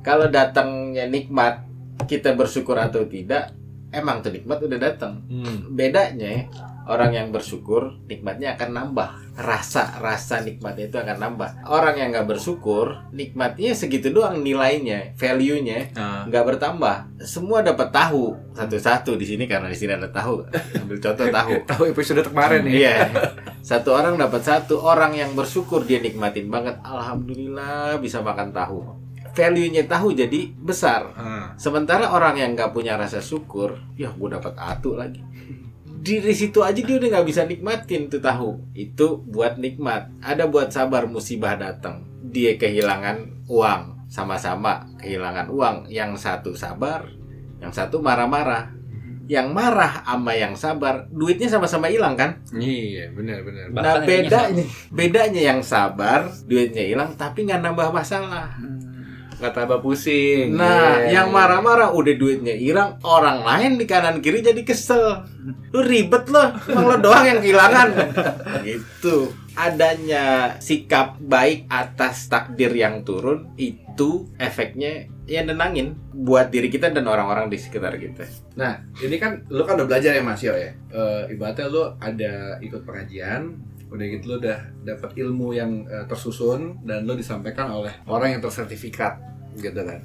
Kalau 0.00 0.26
datangnya 0.32 1.06
nikmat 1.06 1.64
kita 2.08 2.32
bersyukur 2.34 2.80
atau 2.80 3.06
tidak 3.06 3.52
emang 3.94 4.24
tuh 4.24 4.34
nikmat 4.34 4.58
udah 4.58 4.78
datang. 4.80 5.22
Hmm. 5.30 5.70
bedanya 5.70 6.50
orang 6.84 7.16
yang 7.16 7.28
bersyukur 7.30 7.96
nikmatnya 8.10 8.58
akan 8.58 8.70
nambah. 8.74 9.08
Rasa 9.34 9.98
rasa 10.02 10.42
nikmatnya 10.42 10.90
itu 10.90 10.98
akan 10.98 11.16
nambah. 11.16 11.50
Orang 11.70 11.96
yang 11.96 12.10
nggak 12.10 12.28
bersyukur 12.34 13.08
nikmatnya 13.14 13.72
segitu 13.72 14.10
doang 14.10 14.42
nilainya 14.42 15.14
value 15.16 15.62
nya 15.62 15.90
Nah, 15.94 16.26
nggak 16.26 16.44
bertambah. 16.54 17.22
Semua 17.24 17.62
dapat 17.62 17.94
tahu. 17.94 18.34
Satu-satu 18.52 19.14
di 19.14 19.26
sini 19.26 19.46
karena 19.46 19.70
di 19.70 19.78
sini 19.78 19.94
ada 19.94 20.10
tahu. 20.10 20.44
Ambil 20.82 20.98
contoh 20.98 21.26
tahu. 21.30 21.52
Tahu 21.70 21.82
episode 21.94 22.22
kemarin 22.26 22.66
nih. 22.66 22.74
Iya. 22.84 22.96
Satu 23.64 23.96
orang 23.96 24.20
dapat 24.20 24.44
satu, 24.44 24.84
orang 24.84 25.16
yang 25.16 25.32
bersyukur 25.32 25.88
dia 25.88 25.96
nikmatin 25.96 26.52
banget. 26.52 26.76
Alhamdulillah 26.84 27.96
bisa 27.96 28.20
makan 28.20 28.52
tahu. 28.52 28.84
Value-nya 29.32 29.88
tahu 29.88 30.12
jadi 30.12 30.52
besar. 30.52 31.16
Ah. 31.16 31.56
Sementara 31.56 32.12
orang 32.12 32.36
yang 32.36 32.52
nggak 32.52 32.76
punya 32.76 33.00
rasa 33.00 33.24
syukur, 33.24 33.80
ya 33.96 34.12
gue 34.12 34.28
dapat 34.28 34.52
atu 34.60 35.00
lagi. 35.00 35.24
Di 35.80 36.20
situ 36.36 36.60
aja 36.60 36.76
dia 36.76 37.00
udah 37.00 37.08
nggak 37.08 37.24
bisa 37.24 37.48
nikmatin 37.48 38.12
tuh 38.12 38.20
tahu. 38.20 38.60
Itu 38.76 39.24
buat 39.24 39.56
nikmat. 39.56 40.12
Ada 40.20 40.44
buat 40.44 40.68
sabar 40.68 41.08
musibah 41.08 41.56
datang. 41.56 42.04
Dia 42.20 42.60
kehilangan 42.60 43.48
uang, 43.48 44.12
sama-sama 44.12 44.92
kehilangan 45.00 45.48
uang. 45.48 45.88
Yang 45.88 46.20
satu 46.20 46.52
sabar, 46.52 47.08
yang 47.64 47.72
satu 47.72 48.04
marah-marah. 48.04 48.76
Yang 49.24 49.48
marah 49.56 50.04
sama 50.04 50.32
yang 50.36 50.54
sabar, 50.54 51.08
duitnya 51.08 51.48
sama-sama 51.48 51.88
hilang 51.88 52.12
kan? 52.12 52.44
Iya, 52.52 53.08
benar 53.16 53.40
benar. 53.40 53.72
Nah 53.72 53.94
bedanya 54.04 54.64
bedanya 54.92 55.42
yang 55.54 55.60
sabar 55.64 56.28
duitnya 56.44 56.84
hilang 56.84 57.16
tapi 57.16 57.48
nggak 57.48 57.64
nambah 57.64 57.88
masalah. 57.88 58.52
Nggak 59.40 59.52
tambah 59.56 59.80
pusing. 59.80 60.54
Nah 60.54 61.00
Iya, 61.08 61.20
yang 61.20 61.28
iya. 61.32 61.34
marah-marah 61.34 61.90
udah 61.96 62.14
duitnya 62.14 62.54
hilang 62.54 63.00
orang 63.02 63.42
lain 63.42 63.80
di 63.80 63.84
kanan 63.88 64.20
kiri 64.20 64.44
jadi 64.44 64.62
kesel. 64.62 65.24
Lu 65.74 65.80
ribet 65.82 66.30
loh, 66.30 66.54
emang 66.70 66.84
lo 66.86 66.96
doang 67.02 67.24
yang 67.26 67.40
kehilangan. 67.42 67.88
gitu. 68.68 69.32
Adanya 69.54 70.56
sikap 70.58 71.18
baik 71.22 71.70
atas 71.70 72.26
takdir 72.26 72.74
yang 72.74 73.06
turun 73.06 73.54
itu 73.54 74.26
efeknya 74.38 75.06
ya 75.24 75.40
nenangin 75.40 75.96
buat 76.10 76.48
diri 76.48 76.68
kita 76.68 76.88
dan 76.88 77.04
orang-orang 77.04 77.48
di 77.48 77.56
sekitar 77.56 77.96
kita. 77.96 78.28
Nah, 78.54 78.76
ini 78.98 79.16
kan 79.16 79.44
lu 79.48 79.64
kan 79.64 79.74
udah 79.74 79.88
belajar 79.88 80.12
ya 80.12 80.20
Mas 80.20 80.40
Yo 80.40 80.52
ya. 80.52 80.72
Eh, 80.90 81.32
ibaratnya 81.32 81.66
lu 81.66 81.80
ada 81.96 82.32
ikut 82.58 82.84
pengajian, 82.84 83.56
udah 83.88 84.04
gitu 84.06 84.24
lu 84.26 84.34
udah 84.38 84.58
dapat 84.82 85.10
ilmu 85.14 85.52
yang 85.52 85.84
eh, 85.84 86.04
tersusun 86.04 86.82
dan 86.82 87.02
lu 87.02 87.14
disampaikan 87.14 87.68
oleh 87.68 87.92
orang 88.04 88.36
yang 88.36 88.42
tersertifikat 88.42 89.16
gitu 89.54 89.80
kan. 89.80 90.04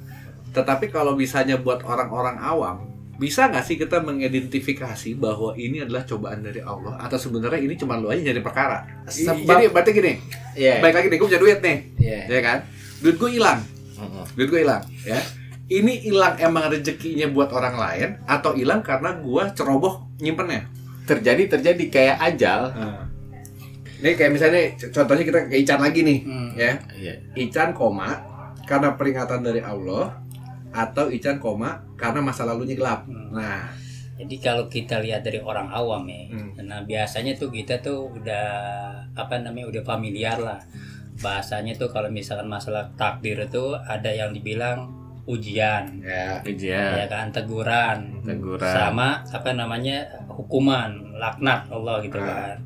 Tetapi 0.50 0.88
kalau 0.88 1.14
misalnya 1.14 1.60
buat 1.60 1.84
orang-orang 1.84 2.40
awam, 2.40 2.88
bisa 3.14 3.46
nggak 3.46 3.62
sih 3.62 3.76
kita 3.76 4.00
mengidentifikasi 4.00 5.12
bahwa 5.14 5.52
ini 5.54 5.84
adalah 5.84 6.02
cobaan 6.02 6.40
dari 6.40 6.58
Allah 6.58 6.96
atau 6.96 7.20
sebenarnya 7.20 7.60
ini 7.60 7.76
cuma 7.76 7.94
lu 7.94 8.08
aja 8.08 8.24
nyari 8.24 8.40
perkara? 8.40 9.04
Sebab- 9.04 9.44
Jadi 9.44 9.64
berarti 9.68 9.90
gini, 9.92 10.12
Iya. 10.56 10.80
baik 10.80 10.94
lagi 10.96 11.06
nih 11.06 11.18
gue 11.20 11.28
punya 11.28 11.38
duit 11.38 11.58
nih, 11.60 11.76
Iya. 12.00 12.20
ya 12.26 12.40
kan? 12.40 12.58
Duit 12.98 13.16
gue 13.16 13.30
hilang. 13.30 13.60
Duit 14.32 14.48
gue 14.48 14.60
hilang 14.60 14.82
ya 15.02 15.20
ini 15.66 16.02
hilang 16.02 16.34
emang 16.36 16.66
rezekinya 16.68 17.28
buat 17.28 17.48
orang 17.48 17.76
lain 17.76 18.08
atau 18.24 18.52
hilang 18.52 18.80
karena 18.80 19.14
gua 19.16 19.50
ceroboh 19.50 20.08
nyimpennya 20.18 20.66
Terjadi 21.00 21.46
terjadi 21.48 21.84
kayak 21.86 22.16
ajal. 22.24 22.60
ini 23.98 24.14
kayak 24.14 24.30
misalnya 24.30 24.62
contohnya 24.88 25.24
kita 25.24 25.38
ke 25.44 25.56
Ican 25.58 25.78
lagi 25.78 26.00
nih 26.00 26.18
Hmm. 26.22 26.50
ya 26.54 26.72
Iya. 26.92 27.14
Ican 27.36 27.70
koma 27.70 28.14
karena 28.62 28.94
peringatan 28.94 29.42
dari 29.42 29.58
Allah 29.58 30.16
atau 30.70 31.06
Ican 31.06 31.36
koma 31.36 31.82
karena 31.94 32.18
masa 32.20 32.42
lalunya 32.42 32.74
gelap 32.74 33.04
Hmm. 33.04 33.30
nah 33.30 33.68
Jadi 34.14 34.36
kalau 34.36 34.68
kita 34.68 35.00
lihat 35.00 35.24
dari 35.24 35.40
orang 35.40 35.72
awam 35.72 36.04
ya, 36.04 36.28
Hmm. 36.28 36.52
nah 36.62 36.84
biasanya 36.84 37.32
tuh 37.34 37.48
kita 37.48 37.80
tuh 37.80 38.04
udah 38.10 38.44
apa 39.10 39.40
namanya 39.40 39.72
udah 39.72 39.82
familiar 39.82 40.36
lah. 40.36 40.60
Bahasanya 41.20 41.72
tuh 41.74 41.88
kalau 41.88 42.08
misalkan 42.08 42.46
masalah 42.46 42.88
takdir 42.94 43.36
itu 43.38 43.64
ada 43.78 44.08
yang 44.08 44.32
dibilang 44.32 44.88
ujian, 45.24 46.00
ya 46.00 46.40
Ujian. 46.42 46.96
ya 46.96 47.06
kan 47.06 47.28
teguran, 47.30 48.18
Teguran. 48.20 48.66
sama 48.66 49.08
apa 49.22 49.52
namanya 49.52 50.02
hukuman, 50.26 50.90
laknat 51.14 51.68
Allah 51.68 52.00
gitu 52.00 52.16
Ah. 52.16 52.26
kan. 52.26 52.56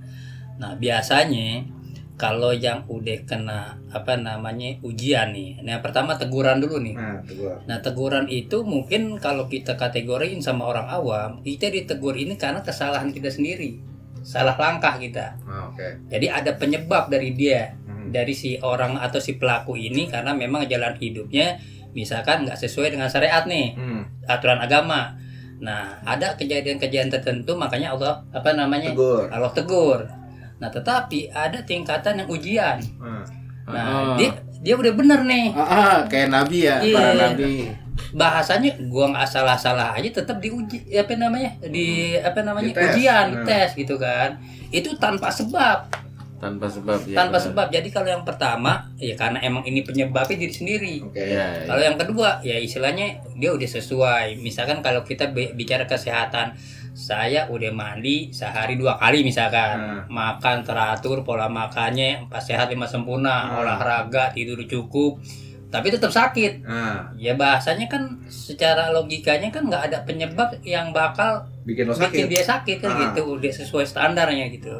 Nah 0.57 0.73
biasanya 0.75 1.67
kalau 2.15 2.55
yang 2.55 2.87
udah 2.87 3.27
kena 3.27 3.75
apa 3.91 4.15
namanya 4.17 4.79
ujian 4.81 5.35
nih, 5.35 5.59
nah 5.61 5.77
yang 5.77 5.83
pertama 5.83 6.15
teguran 6.15 6.63
dulu 6.63 6.79
nih. 6.79 6.95
nah 6.95 7.19
gua 7.29 7.59
Nah 7.67 7.79
teguran 7.81 8.27
itu 8.29 8.63
mungkin 8.63 9.19
kalau 9.19 9.45
kita 9.45 9.75
kategoriin 9.75 10.39
sama 10.39 10.63
orang 10.65 10.87
awam 10.89 11.31
Kita 11.41 11.67
ditegur 11.69 12.15
ini 12.15 12.35
karena 12.35 12.59
kesalahan 12.61 13.11
kita 13.11 13.29
sendiri 13.29 13.83
Salah 14.21 14.55
langkah 14.55 14.95
kita 14.97 15.37
Ah, 15.43 15.69
oke 15.69 16.07
Jadi 16.09 16.27
ada 16.29 16.55
penyebab 16.55 17.07
dari 17.09 17.35
dia. 17.35 17.75
Dari 18.15 18.31
si 18.31 18.55
orang 18.57 18.95
atau 18.97 19.19
si 19.19 19.35
pelaku 19.35 19.75
ini 19.75 20.07
Karena 20.07 20.31
memang 20.31 20.63
jalan 20.65 20.95
hidupnya 20.95 21.59
Misalkan 21.91 22.43
nggak 22.43 22.55
sesuai 22.57 22.91
dengan 22.91 23.07
syariat 23.07 23.43
nih 23.45 23.75
Hmm. 23.75 24.07
Aturan 24.25 24.59
agama 24.59 25.19
Nah 25.57 25.99
ada 26.01 26.35
kejadian-kejadian 26.35 27.11
tertentu 27.11 27.55
Makanya 27.55 27.93
Allah 27.93 28.23
apa 28.31 28.51
namanya 28.53 28.91
tegur 28.91 29.27
Allah 29.27 29.51
tegur 29.51 29.99
Nah 30.55 30.69
tetapi 30.69 31.27
ada 31.29 31.59
tingkatan 31.61 32.21
yang 32.21 32.29
ujian 32.29 32.79
Hmm. 32.97 33.27
Nah 33.65 33.83
Ah. 33.83 34.15
dia, 34.15 34.31
dia 34.61 34.75
udah 34.75 34.93
bener 34.93 35.21
nih 35.23 35.51
Ah, 35.51 35.65
ah, 35.65 35.97
kayak 36.05 36.29
nabi 36.29 36.65
ya, 36.65 36.79
Iya. 36.79 36.95
para 36.95 37.13
nabi. 37.17 37.73
bahasanya 38.11 38.71
gua 38.87 39.09
nggak 39.09 39.27
salah-salah 39.27 39.91
aja 39.93 40.07
tetap 40.13 40.39
diuji 40.39 40.87
apa 40.93 41.15
namanya 41.15 41.51
di 41.65 42.15
apa 42.17 42.43
namanya 42.43 42.71
Dites. 42.71 42.85
ujian 42.93 43.27
Hmm. 43.33 43.45
tes 43.45 43.69
gitu 43.73 43.97
kan 43.97 44.39
itu 44.69 44.91
tanpa 44.97 45.31
sebab 45.31 45.91
Tanpa 46.45 46.67
sebab 46.67 46.99
ya. 47.03 47.17
tanpa 47.17 47.31
benar. 47.33 47.47
sebab 47.47 47.67
jadi 47.71 47.89
kalau 47.89 48.09
yang 48.11 48.21
pertama 48.23 48.73
ya 48.95 49.15
karena 49.15 49.41
emang 49.41 49.65
ini 49.65 49.81
penyebabnya 49.81 50.37
diri 50.37 50.53
sendiri 50.53 50.95
oke 51.03 51.17
Iya. 51.17 51.65
kalau 51.65 51.81
yang 51.83 51.97
kedua 51.97 52.37
ya 52.41 52.57
istilahnya 52.57 53.07
dia 53.33 53.51
udah 53.51 53.65
sesuai 53.67 54.37
misalkan 54.39 54.79
kalau 54.79 55.01
kita 55.01 55.29
bi- 55.29 55.51
bicara 55.51 55.85
kesehatan 55.85 56.53
saya 56.93 57.49
udah 57.49 57.73
mandi 57.73 58.29
sehari 58.31 58.77
dua 58.77 58.95
kali 58.95 59.21
misalkan 59.21 59.73
Hmm. 59.75 60.01
makan 60.07 60.63
teratur 60.63 61.21
pola 61.23 61.49
makannya 61.49 62.23
empat 62.23 62.43
sehat 62.45 62.69
lima 62.69 62.85
sempurna 62.85 63.49
Hmm. 63.49 63.59
olahraga 63.59 64.31
tidur 64.31 64.61
cukup 64.63 65.19
tapi 65.67 65.89
tetap 65.89 66.07
sakit 66.09 66.63
nah 66.63 67.09
Ya 67.17 67.35
bahasanya 67.35 67.89
kan 67.89 68.05
secara 68.27 68.93
logikanya 68.93 69.49
kan 69.49 69.65
nggak 69.65 69.89
ada 69.89 69.99
penyebab 70.03 70.55
yang 70.63 70.93
bakal 70.93 71.43
bikin 71.65 71.89
lo 71.89 71.93
bikin 71.93 72.05
sakit 72.05 72.25
dia 72.29 72.45
sakit 72.45 72.77
kan 72.79 72.91
Ah. 72.91 72.99
gitu, 73.03 73.23
udah 73.35 73.49
sesuai 73.51 73.83
standarnya 73.83 74.53
gitu. 74.53 74.71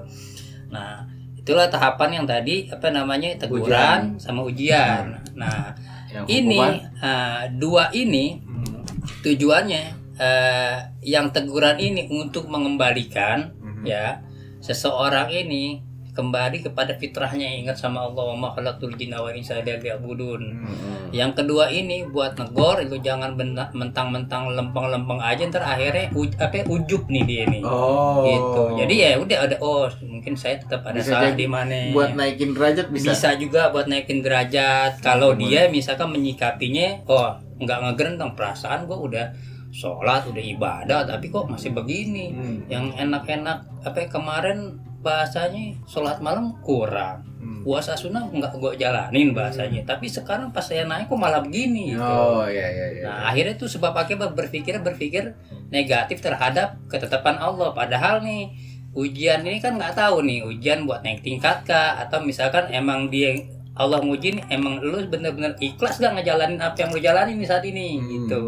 Nah 0.69 1.03
itulah 1.45 1.69
tahapan 1.69 2.11
yang 2.19 2.27
tadi 2.27 2.73
apa 2.73 2.89
namanya 2.89 3.37
teguran 3.37 4.17
sama 4.17 4.41
ujian. 4.43 5.13
Nah 5.37 5.77
Yang 6.09 6.25
ini 6.31 6.61
eh, 7.05 7.43
dua 7.53 7.93
ini 7.93 8.41
Hmm. 8.41 8.81
tujuannya 9.21 9.83
eh, 10.17 10.77
yang 11.05 11.29
teguran 11.31 11.77
ini 11.77 12.09
untuk 12.09 12.49
mengembalikan 12.49 13.51
Mhm. 13.61 13.85
ya 13.85 14.25
seseorang 14.59 15.29
ini 15.29 15.85
kembali 16.15 16.63
kepada 16.63 16.95
fitrahnya 16.95 17.51
ingat 17.59 17.75
sama 17.75 18.07
Allah 18.07 18.23
wa 18.33 18.37
ma 18.39 18.49
khalaqtul 18.55 18.95
jinna 18.95 19.19
wal 19.19 19.35
insa 19.35 19.59
liya'budun. 19.59 20.43
Mm-mm. 20.63 21.11
Yang 21.11 21.43
kedua 21.43 21.67
ini 21.69 22.07
buat 22.07 22.39
negor 22.39 22.79
itu 22.79 23.03
jangan 23.03 23.35
mentang-mentang 23.75 24.55
lempeng-lempeng 24.55 25.19
aja 25.19 25.43
ntar 25.51 25.67
akhirnya 25.67 26.15
uj, 26.15 26.39
apa 26.39 26.63
ujub 26.71 27.11
nih 27.11 27.25
dia 27.27 27.45
nih. 27.51 27.63
oh 27.67 28.23
Gitu. 28.23 28.63
Jadi 28.79 28.95
ya 28.95 29.11
udah 29.19 29.39
ada 29.43 29.57
oh 29.59 29.91
mungkin 30.07 30.39
saya 30.39 30.63
tetap 30.63 30.87
ada 30.87 31.03
Bisa 31.03 31.19
salah 31.19 31.35
di 31.35 31.47
mana. 31.51 31.91
buat 31.91 32.15
naikin 32.15 32.55
derajat 32.55 32.87
bisa. 32.95 33.11
bisa. 33.11 33.29
juga 33.35 33.75
buat 33.75 33.91
naikin 33.91 34.23
derajat. 34.23 35.03
Kalau 35.03 35.35
Hmm. 35.35 35.43
dia 35.43 35.67
misalkan 35.67 36.15
menyikapinya 36.15 37.03
oh 37.11 37.35
nggak 37.59 37.79
ngegerentang 37.91 38.39
perasaan 38.39 38.87
gua 38.87 39.03
udah 39.03 39.27
sholat 39.75 40.23
udah 40.31 40.39
ibadah 40.39 41.03
tapi 41.03 41.35
kok 41.35 41.51
masih 41.51 41.75
begini. 41.75 42.31
Hmm. 42.31 42.59
Yang 42.71 42.85
enak-enak 43.03 43.59
apa 43.83 44.07
kemarin 44.07 44.79
bahasanya 45.05 45.77
sholat 45.85 46.19
malam 46.25 46.57
kurang. 46.65 47.21
Hmm. 47.45 47.61
puasa 47.61 47.93
sunnah 47.93 48.25
nggak 48.25 48.57
gue 48.57 48.73
jalanin 48.81 49.37
bahasanya. 49.37 49.85
Tapi 49.85 50.09
sekarang 50.09 50.49
pas 50.49 50.65
saya 50.65 50.89
naik 50.89 51.13
kok 51.13 51.21
malah 51.21 51.45
begini 51.45 51.93
gitu. 51.93 52.01
oh 52.01 52.49
iya 52.49 52.73
iya 52.73 52.87
iya 52.97 53.03
nah 53.05 53.29
akhirnya 53.29 53.61
tuh 53.61 53.69
sebab 53.69 53.93
akibat 53.93 54.33
berpikir 54.33 54.81
berpikir 54.81 55.37
negatif 55.69 56.25
terhadap 56.25 56.81
ketetapan 56.89 57.37
Allah. 57.37 57.77
Padahal 57.77 58.25
nih 58.25 58.49
ujian 58.97 59.45
ini 59.45 59.61
kan 59.61 59.77
nggak 59.77 59.93
tahu 59.93 60.25
nih 60.25 60.41
ujian 60.41 60.89
buat 60.89 61.05
naik 61.05 61.21
tingkat 61.21 61.69
kah? 61.69 62.01
Atau 62.01 62.25
misalkan 62.25 62.73
emang 62.73 63.13
dia 63.13 63.37
Allah 63.75 63.99
nguji 63.99 64.39
nih, 64.39 64.45
emang 64.55 64.79
lu 64.79 65.03
bener-bener 65.11 65.59
ikhlas 65.59 65.99
gak 65.99 66.15
ngejalanin 66.15 66.63
apa 66.63 66.79
yang 66.79 66.95
lu 66.95 67.01
jalanin 67.03 67.43
nih 67.43 67.49
saat 67.51 67.67
ini 67.67 67.99
Hmm. 67.99 68.07
gitu 68.07 68.43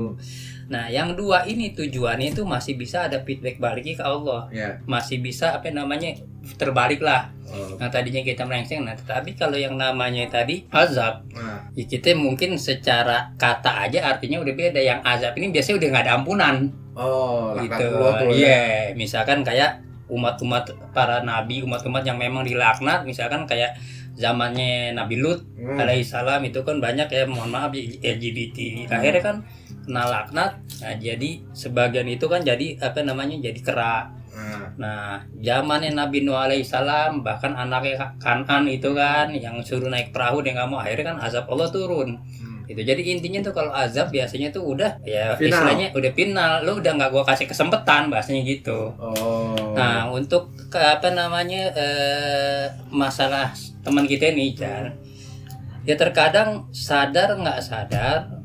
nah 0.67 0.91
yang 0.91 1.15
dua 1.15 1.47
ini 1.47 1.71
tujuannya 1.73 2.35
itu 2.35 2.43
masih 2.43 2.75
bisa 2.75 3.07
ada 3.07 3.23
feedback 3.23 3.63
balik 3.63 3.87
ke 3.99 4.03
Allah. 4.03 4.51
Ya. 4.51 4.83
Masih 4.85 5.23
bisa 5.23 5.55
apa 5.55 5.71
namanya 5.71 6.19
terbalik 6.59 7.03
lah. 7.03 7.31
Oh. 7.47 7.79
nah 7.79 7.87
tadinya 7.87 8.27
kita 8.27 8.43
melenceng 8.43 8.83
nah 8.83 8.99
tetapi 8.99 9.39
kalau 9.39 9.55
yang 9.55 9.79
namanya 9.79 10.27
tadi 10.27 10.67
azab 10.75 11.23
Nah, 11.31 11.63
ya 11.79 11.87
kita 11.87 12.11
mungkin 12.19 12.59
secara 12.59 13.31
kata 13.39 13.87
aja 13.87 14.11
artinya 14.11 14.43
udah 14.43 14.55
beda. 14.59 14.83
Yang 14.83 15.01
azab 15.07 15.33
ini 15.39 15.55
biasanya 15.55 15.77
udah 15.79 15.89
nggak 15.95 16.05
ada 16.11 16.15
ampunan. 16.19 16.57
Oh, 16.99 17.55
gitu. 17.61 17.87
ya. 17.87 18.35
iya 18.35 18.61
misalkan 18.97 19.47
kayak 19.47 19.85
umat-umat 20.09 20.71
para 20.95 21.21
nabi 21.23 21.61
umat-umat 21.67 22.07
yang 22.07 22.17
memang 22.17 22.47
dilaknat 22.47 23.03
misalkan 23.03 23.43
kayak 23.45 23.75
zamannya 24.17 24.97
Nabi 24.97 25.21
Lut 25.21 25.45
Hmm. 25.57 25.77
alaihissalam 25.77 26.41
itu 26.47 26.65
kan 26.65 26.81
banyak 26.81 27.09
ya 27.11 27.29
mohon 27.29 27.53
maaf 27.53 27.73
LGBT 28.01 28.89
akhirnya 28.89 29.21
kan 29.21 29.37
kena 29.87 30.03
laknat 30.11 30.53
nah 30.83 30.95
jadi 30.99 31.31
sebagian 31.55 32.11
itu 32.11 32.27
kan 32.27 32.43
jadi 32.43 32.77
apa 32.83 33.01
namanya 33.07 33.39
jadi 33.39 33.61
kera 33.63 33.97
Nah, 34.37 34.69
nah 34.77 35.17
zamannya 35.41 35.97
Nabi 35.97 36.21
Nuh 36.21 36.37
alaihissalam 36.37 37.25
bahkan 37.25 37.57
anaknya 37.57 38.13
Kanan 38.21 38.69
itu 38.69 38.93
kan 38.93 39.33
yang 39.33 39.57
suruh 39.65 39.89
naik 39.89 40.13
perahu 40.13 40.45
dia 40.45 40.53
nggak 40.53 40.69
mau 40.69 40.77
akhirnya 40.77 41.17
kan 41.17 41.25
azab 41.25 41.49
Allah 41.49 41.73
turun 41.73 42.21
hmm. 42.21 42.69
itu 42.69 42.85
jadi 42.85 43.01
intinya 43.01 43.41
tuh 43.41 43.57
kalau 43.57 43.73
azab 43.73 44.13
biasanya 44.13 44.53
tuh 44.53 44.77
udah 44.77 45.01
ya 45.09 45.33
Final. 45.41 45.57
istilahnya 45.57 45.87
udah 45.97 46.13
final 46.13 46.53
lu 46.69 46.73
udah 46.85 46.93
nggak 47.01 47.11
gua 47.17 47.25
kasih 47.25 47.49
kesempatan 47.49 48.13
bahasanya 48.13 48.45
gitu 48.45 48.93
Oh. 49.01 49.73
Nah, 49.73 50.09
untuk 50.13 50.53
ke 50.69 50.81
apa 50.81 51.13
namanya 51.13 51.73
eh, 51.77 52.65
masalah 52.89 53.53
teman 53.85 54.09
kita 54.09 54.33
ini, 54.33 54.57
Jan, 54.57 54.89
ya 55.85 55.95
terkadang 55.95 56.67
sadar 56.73 57.37
nggak 57.37 57.61
sadar 57.61 58.36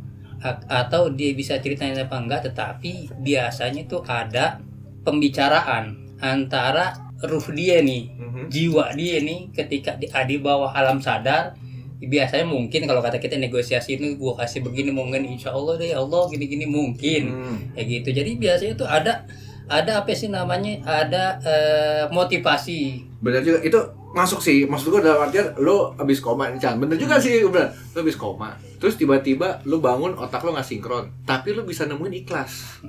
atau 0.67 1.13
dia 1.13 1.31
bisa 1.31 1.61
ceritain 1.61 1.93
apa 1.93 2.17
enggak, 2.17 2.49
tetapi 2.49 3.13
biasanya 3.21 3.85
tuh 3.85 4.01
ada 4.03 4.57
pembicaraan 5.05 6.17
antara 6.17 6.97
ruh 7.21 7.45
dia 7.53 7.81
nih, 7.85 8.09
Mhm. 8.17 8.43
jiwa 8.49 8.89
dia 8.97 9.21
nih 9.21 9.53
ketika 9.53 9.93
di, 9.97 10.09
di 10.09 10.37
bawah 10.41 10.73
alam 10.73 10.97
sadar. 10.97 11.53
Biasanya 12.01 12.49
mungkin 12.49 12.89
kalau 12.89 12.97
kata 12.97 13.21
kita 13.21 13.37
negosiasi 13.37 13.93
ini 13.93 14.17
gua 14.17 14.33
kasih 14.33 14.65
begini 14.65 14.89
mungkin 14.89 15.21
insya 15.21 15.53
Allah 15.53 15.77
deh 15.77 15.93
ya 15.93 16.01
Allah 16.01 16.25
gini-gini 16.33 16.65
mungkin. 16.65 17.23
Hmm. 17.29 17.57
kayak 17.77 17.85
gitu. 18.01 18.09
Jadi 18.17 18.31
biasanya 18.41 18.73
tuh 18.73 18.89
ada 18.89 19.29
ada 19.69 20.01
apa 20.01 20.09
sih 20.17 20.33
namanya? 20.33 20.81
Ada 20.81 21.23
eh, 21.45 22.03
motivasi. 22.09 23.05
Bener 23.21 23.45
juga. 23.45 23.61
Itu 23.61 23.79
masuk 24.11 24.39
sih. 24.43 24.67
Maksud 24.67 24.91
gua 24.91 25.01
dalam 25.03 25.27
artian 25.27 25.55
lo 25.59 25.95
abis 25.95 26.19
koma 26.19 26.51
nih 26.51 26.59
Chan. 26.59 26.77
Bener 26.79 26.95
juga 26.99 27.17
sih 27.17 27.43
bener. 27.43 27.71
Lo 27.95 28.03
abis 28.03 28.17
koma 28.19 28.55
terus 28.81 28.97
tiba-tiba 28.97 29.61
lo 29.69 29.77
bangun 29.77 30.17
otak 30.17 30.41
lo 30.41 30.57
nggak 30.57 30.65
sinkron. 30.65 31.05
Tapi 31.21 31.53
lo 31.53 31.61
bisa 31.61 31.85
nemuin 31.85 32.25
ikhlas. 32.25 32.81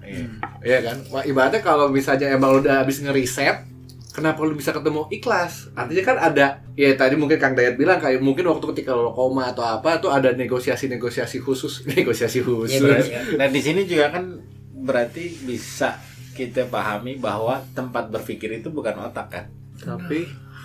Iya. 0.00 0.26
Iya 0.64 0.78
kan? 0.80 0.96
Wah, 1.12 1.24
ibaratnya 1.24 1.60
kalau 1.60 1.92
misalnya 1.92 2.32
emang 2.32 2.56
lo 2.56 2.58
udah 2.64 2.80
abis 2.80 3.04
ngeriset 3.04 3.74
kenapa 4.14 4.46
lo 4.46 4.54
bisa 4.54 4.70
ketemu 4.70 5.04
ikhlas? 5.10 5.68
Artinya 5.74 6.04
kan 6.06 6.16
ada 6.16 6.46
ya 6.78 6.94
tadi 6.94 7.18
mungkin 7.18 7.36
Kang 7.36 7.58
Dayat 7.58 7.74
bilang 7.74 7.98
kayak 7.98 8.22
mungkin 8.22 8.46
waktu 8.46 8.64
ketika 8.72 8.94
lo 8.94 9.10
koma 9.10 9.50
atau 9.50 9.66
apa 9.66 9.98
tuh 9.98 10.14
ada 10.14 10.30
negosiasi-negosiasi 10.32 11.42
khusus. 11.42 11.82
Negosiasi 11.90 12.40
khusus. 12.40 12.80
Ya, 12.80 13.02
ya. 13.02 13.20
Nah 13.36 13.50
di 13.50 13.60
sini 13.60 13.84
juga 13.84 14.14
kan 14.14 14.38
berarti 14.72 15.28
bisa 15.44 15.98
kita 16.32 16.70
pahami 16.70 17.18
bahwa 17.18 17.60
tempat 17.74 18.08
berpikir 18.08 18.62
itu 18.62 18.70
bukan 18.70 18.94
otak 19.02 19.28
kan. 19.28 19.46
tapi 19.74 20.24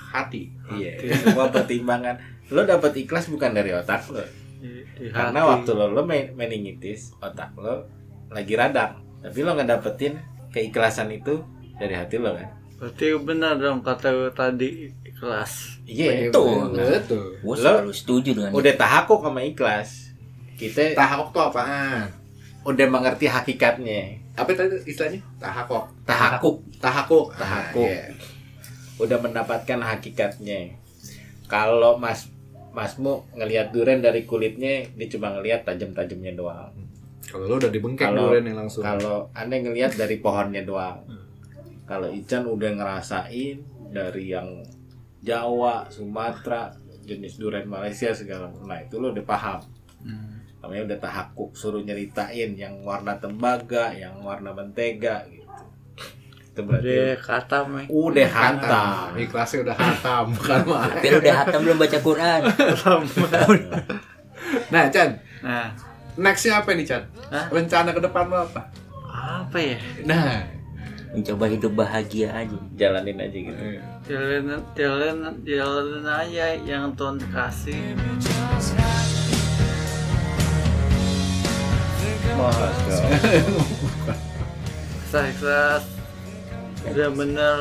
hati 0.09 0.49
Iya. 0.69 0.97
Semua 1.15 1.47
pertimbangan. 1.47 2.17
Lo 2.47 2.61
dapat 2.63 2.93
ikhlas 2.95 3.25
bukan 3.25 3.51
dari 3.51 3.69
otak 3.69 4.05
lo. 4.07 4.21
Di- 4.59 4.81
di 4.97 5.05
Karena 5.07 5.39
hati. 5.39 5.49
waktu 5.55 5.71
lo 5.71 5.85
lo 5.89 6.01
main- 6.03 6.33
meningitis 6.33 7.13
otak 7.15 7.53
lo 7.55 7.85
lagi 8.27 8.53
radang. 8.53 8.97
Tapi 9.19 9.39
lo 9.39 9.53
nggak 9.53 9.69
dapetin 9.69 10.17
keikhlasan 10.49 11.09
itu 11.09 11.41
dari 11.75 11.93
hati 11.93 12.17
lo 12.17 12.33
kan. 12.33 12.49
berarti 12.71 13.11
benar 13.17 13.53
dong 13.55 13.79
kata 13.79 14.07
lu 14.09 14.31
tadi 14.31 14.87
ikhlas 15.01 15.83
Iya 15.83 16.31
itu. 16.31 16.39
betul 16.71 17.35
Gue 17.37 17.51
Lo- 17.51 17.59
selalu 17.75 17.91
setuju 17.91 18.29
dengan 18.33 18.51
Udah 18.51 18.71
tahakuk 18.73 19.19
sama 19.19 19.41
ikhlas. 19.41 20.15
Kita 20.55 20.91
tahakok 20.93 21.27
tuh 21.29 21.43
apaan 21.45 22.07
udah 22.61 22.87
mengerti 22.87 23.25
hakikatnya. 23.25 24.15
apa 24.33 24.51
tadi 24.53 24.79
istilahnya 24.81 25.19
tahakok 25.35 25.91
Tahakuk. 26.03 26.55
tahakuk 26.79 27.27
Tahakuk. 27.33 27.83
Ah, 27.83 27.91
iya. 27.91 28.03
Udah 28.99 29.17
mendapatkan 29.23 29.79
hakikatnya. 29.79 30.75
Kalau 31.47 31.97
Mas 31.97 32.29
Masmu 32.69 33.25
ngelihat 33.33 33.73
durian 33.73 33.97
dari 33.97 34.29
kulitnya, 34.29 34.85
dia 34.93 35.07
cuma 35.09 35.33
ngelihat 35.33 35.65
tajam-tajamnya 35.65 36.37
doang. 36.37 36.69
Kalau 37.25 37.49
lo 37.49 37.57
udah 37.57 37.73
dibengkek 37.73 38.05
Kalau- 38.13 38.29
duluan 38.29 38.45
yang 38.45 38.57
langsung. 38.61 38.85
Kalau 38.85 39.33
Anda 39.33 39.57
ngelihat 39.57 39.97
dari 39.97 40.21
pohonnya 40.21 40.61
doang. 40.61 41.01
Kalau 41.89 42.13
Ican 42.13 42.45
udah 42.45 42.69
ngerasain 42.77 43.57
dari 43.89 44.29
yang 44.29 44.61
Jawa, 45.25 45.89
Sumatera, 45.89 46.69
jenis 47.03 47.41
durian 47.41 47.65
Malaysia 47.65 48.13
segala 48.13 48.53
Nah, 48.53 48.79
itu 48.85 49.01
lo 49.01 49.09
udah 49.09 49.25
paham. 49.25 49.59
Namanya 50.61 50.93
udah 50.93 50.99
tahakuk, 51.01 51.55
suruh 51.55 51.81
nyeritain 51.81 52.53
yang 52.53 52.83
warna 52.83 53.17
tembaga, 53.17 53.95
yang 53.95 54.21
warna 54.21 54.51
mentega 54.53 55.25
gitu. 55.31 55.38
Itu 56.59 56.67
berarti 56.67 56.91
Dia 56.91 57.15
kata 57.15 57.57
me. 57.71 57.81
udah 57.87 58.27
hantam. 58.27 59.15
Ikhlasnya 59.15 59.59
udah 59.63 59.75
hatam, 59.79 60.23
bukan 60.35 60.59
mah. 60.67 60.91
Tapi 60.91 61.07
udah 61.15 61.33
hatam 61.39 61.59
belum 61.63 61.77
baca 61.79 61.97
Quran. 62.03 62.41
Nah, 64.67 64.83
Chan, 64.91 65.09
Nah, 65.39 65.71
nextnya 66.19 66.59
apa 66.59 66.75
nih, 66.75 66.83
Chan? 66.83 67.07
Hah? 67.31 67.47
Rencana 67.47 67.95
ke 67.95 68.03
depan 68.03 68.27
lo 68.27 68.43
apa? 68.43 68.67
apa 69.07 69.55
ya? 69.55 69.79
Nah, 70.03 70.43
Mencoba 71.09 71.47
hidup 71.47 71.73
bahagia 71.73 72.27
aja. 72.29 72.53
Jalanin 72.75 73.17
aja 73.17 73.33
gitu. 73.39 73.61
Jalanin, 74.05 74.59
jalanin, 74.75 75.35
jalanin 75.41 76.05
aja 76.05 76.45
yang 76.59 76.91
Tuhan 76.93 77.17
kasih. 77.31 77.95
Mas, 82.35 82.77
Ikhlas, 85.09 85.83
ikhlas. 86.79 86.89
Udah 86.89 87.09
bener 87.11 87.57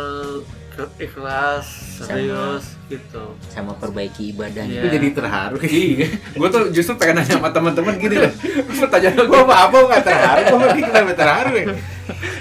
ke- 0.70 0.94
ikhlas, 1.02 1.66
serius 1.98 2.78
gitu. 2.86 3.34
Sama 3.50 3.74
perbaiki 3.74 4.30
ibadahnya. 4.30 4.78
Iya. 4.78 4.82
gue 4.82 4.90
jadi 4.94 5.08
terharu. 5.10 5.56
gue 6.38 6.48
tuh 6.48 6.62
justru 6.70 6.94
pengen 6.94 7.20
nanya 7.20 7.34
sama 7.36 7.50
teman-teman 7.50 7.98
gini 7.98 8.16
loh. 8.16 8.32
Pertanyaan 8.80 9.18
gue 9.18 9.26
Gua 9.26 9.42
apa 9.42 9.54
apa 9.66 9.76
nggak 9.76 10.04
terharu, 10.06 10.40
gua 10.46 10.58
mah 10.58 10.68
kenapa 10.72 11.12
terharu 11.14 11.52
ya? 11.52 11.66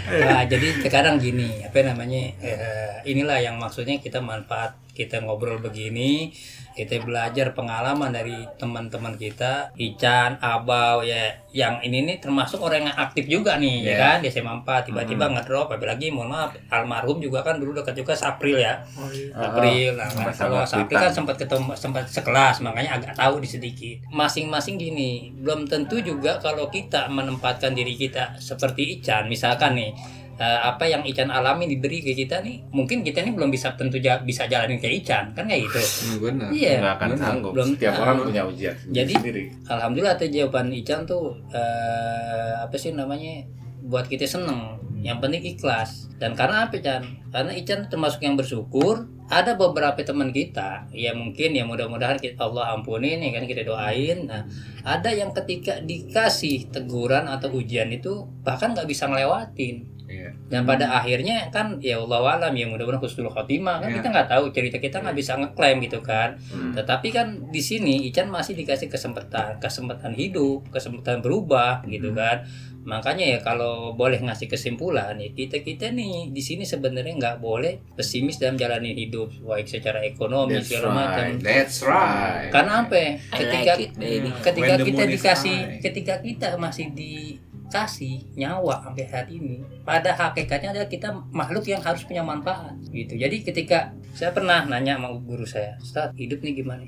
Nah, 0.08 0.42
jadi 0.48 0.68
sekarang 0.80 1.20
gini, 1.20 1.60
apa 1.60 1.84
namanya? 1.84 2.32
eh, 2.40 2.94
inilah 3.04 3.44
yang 3.44 3.60
maksudnya 3.60 4.00
kita 4.00 4.24
manfaat 4.24 4.78
kita 4.98 5.22
ngobrol 5.22 5.62
begini, 5.62 6.34
kita 6.74 7.02
belajar 7.02 7.54
pengalaman 7.54 8.10
dari 8.10 8.34
teman-teman 8.58 9.14
kita, 9.14 9.70
Ican, 9.78 10.38
Abau 10.38 11.02
ya, 11.02 11.34
yang 11.50 11.82
ini 11.82 12.06
nih 12.06 12.18
termasuk 12.22 12.62
orang 12.62 12.86
yang 12.86 12.98
aktif 12.98 13.26
juga 13.26 13.58
nih, 13.58 13.82
ya 13.82 13.90
Iya. 13.90 13.98
kan? 13.98 14.18
Di 14.22 14.30
SMA 14.30 14.54
4 14.62 14.86
tiba-tiba 14.86 15.26
ngedrop, 15.30 15.74
apalagi 15.74 16.14
mohon 16.14 16.30
maaf, 16.30 16.54
almarhum 16.70 17.18
juga 17.18 17.42
kan 17.42 17.58
dulu 17.58 17.74
dekat 17.74 17.98
juga 17.98 18.14
Sapril 18.14 18.62
ya. 18.62 18.78
Oh 18.94 19.10
iya. 19.10 19.34
April, 19.34 19.98
nah, 19.98 20.10
kalau 20.34 20.62
Kuitan. 20.62 21.02
kan 21.02 21.12
sempat 21.14 21.36
ketemu 21.38 21.74
sempat 21.74 22.06
sekelas, 22.06 22.62
makanya 22.62 23.02
agak 23.02 23.14
tahu 23.18 23.42
di 23.42 23.50
sedikit. 23.50 23.98
Masing-masing 24.14 24.78
gini, 24.78 25.34
belum 25.34 25.66
tentu 25.66 25.98
juga 25.98 26.38
kalau 26.38 26.70
kita 26.70 27.10
menempatkan 27.10 27.74
diri 27.74 27.98
kita 27.98 28.38
seperti 28.38 29.02
Ican, 29.02 29.26
misalkan 29.26 29.74
nih, 29.74 29.98
eh, 30.38 30.60
apa 30.62 30.86
yang 30.86 31.02
Ican 31.02 31.28
alami 31.28 31.66
diberi 31.66 32.00
ke 32.00 32.14
kita 32.14 32.46
nih, 32.46 32.62
mungkin 32.70 33.02
kita 33.02 33.26
nih 33.26 33.34
belum 33.34 33.50
bisa 33.50 33.74
tentu 33.74 33.98
ja- 33.98 34.22
bisa 34.22 34.46
jalanin 34.46 34.78
kayak 34.78 34.96
Ican, 35.02 35.26
kan 35.34 35.46
kayak 35.46 35.66
gitu. 35.66 35.82
Benar. 36.22 36.54
Iya. 36.54 36.78
Nggak 36.80 36.94
akan 36.96 37.10
benar. 37.10 37.22
sanggup. 37.26 37.52
Belum 37.58 37.70
Setiap 37.74 37.94
tahu. 37.94 38.04
orang 38.06 38.16
punya 38.24 38.42
ujian 38.46 38.76
Jadi, 38.88 39.14
sendiri. 39.18 39.44
Alhamdulillah 39.66 40.16
tuh 40.16 40.30
jawaban 40.30 40.68
Ican 40.72 41.02
tuh 41.04 41.24
eh, 41.50 42.54
apa 42.62 42.76
sih 42.78 42.94
namanya 42.94 43.44
buat 43.84 44.06
kita 44.06 44.24
seneng. 44.24 44.78
Yang 44.98 45.18
penting 45.22 45.44
ikhlas. 45.46 46.10
Dan 46.18 46.34
karena 46.34 46.66
apa 46.66 46.82
Chan? 46.82 47.06
Karena 47.30 47.54
Ican 47.54 47.86
termasuk 47.86 48.22
yang 48.22 48.34
bersyukur. 48.34 49.06
Ada 49.28 49.60
beberapa 49.60 50.00
teman 50.00 50.32
kita 50.32 50.88
ya 50.96 51.12
mungkin 51.12 51.52
ya 51.52 51.68
mudah-mudahan 51.68 52.16
kita 52.16 52.48
Allah 52.48 52.72
ampunin 52.72 53.20
ya 53.20 53.36
kan 53.36 53.44
kita 53.44 53.68
doain. 53.68 54.24
Nah 54.24 54.48
ada 54.88 55.12
yang 55.12 55.36
ketika 55.36 55.84
dikasih 55.84 56.72
teguran 56.72 57.28
atau 57.28 57.52
ujian 57.52 57.92
itu 57.92 58.24
bahkan 58.42 58.72
nggak 58.72 58.88
bisa 58.88 59.04
ngelewatin. 59.06 59.97
Iya. 60.08 60.32
Dan 60.48 60.64
pada 60.64 60.88
akhirnya 60.96 61.52
kan 61.52 61.78
ya 61.78 62.00
Allah 62.00 62.40
alam 62.40 62.56
ya 62.56 62.64
mudah-mudahan 62.64 63.04
husnul 63.04 63.28
khotimah 63.28 63.84
kan 63.84 63.92
Iya. 63.92 64.00
kita 64.00 64.08
nggak 64.08 64.30
tahu 64.32 64.44
cerita 64.50 64.78
kita 64.80 65.04
nggak 65.04 65.14
bisa 65.14 65.36
ngeklaim 65.36 65.78
gitu 65.84 66.00
kan. 66.00 66.40
Hmm. 66.48 66.72
Tetapi 66.72 67.08
kan 67.12 67.28
di 67.48 67.60
sini 67.60 68.08
Ican 68.08 68.28
masih 68.28 68.56
dikasih 68.56 68.88
kesempatan, 68.88 69.60
kesempatan 69.60 70.16
hidup, 70.16 70.64
kesempatan 70.72 71.20
berubah 71.20 71.84
gitu 71.86 72.16
kan. 72.16 72.48
Makanya 72.88 73.36
ya 73.36 73.40
kalau 73.44 73.92
boleh 73.92 74.16
ngasih 74.16 74.48
kesimpulan 74.48 75.20
ya 75.20 75.28
kita 75.30 75.60
kita 75.60 75.92
nih 75.92 76.32
di 76.32 76.40
sini 76.40 76.64
sebenarnya 76.64 77.20
nggak 77.20 77.38
boleh 77.38 77.84
pesimis 77.94 78.40
dalam 78.40 78.56
jalani 78.56 78.96
hidup 78.96 79.28
baik 79.44 79.68
secara 79.68 80.00
ekonomi 80.02 80.56
That's 80.56 80.72
segala 80.72 80.96
macam. 80.96 81.24
right. 81.28 81.44
That's 81.44 81.78
right. 81.84 82.48
Karena 82.48 82.88
apa? 82.88 82.96
ya? 82.96 83.12
Ketika 83.28 83.72
like 83.76 83.84
it, 83.84 83.92
baby. 84.00 84.30
ketika 84.40 84.74
When 84.80 84.88
kita 84.88 85.04
dikasih 85.04 85.58
high. 85.60 85.80
ketika 85.84 86.14
kita 86.24 86.48
masih 86.56 86.96
di 86.96 87.36
kasih 87.68 88.24
nyawa 88.40 88.80
sampai 88.84 89.06
saat 89.08 89.28
ini 89.28 89.64
pada 89.84 90.16
hakikatnya 90.16 90.72
adalah 90.72 90.90
kita 90.90 91.12
makhluk 91.36 91.68
yang 91.68 91.84
harus 91.84 92.04
punya 92.08 92.24
manfaat 92.24 92.76
gitu. 92.92 93.20
Jadi 93.20 93.44
ketika 93.44 93.92
saya 94.16 94.32
pernah 94.34 94.66
nanya 94.66 94.98
sama 94.98 95.14
guru 95.20 95.46
saya 95.46 95.78
Ustaz 95.78 96.16
hidup 96.18 96.42
nih 96.42 96.64
gimana 96.64 96.88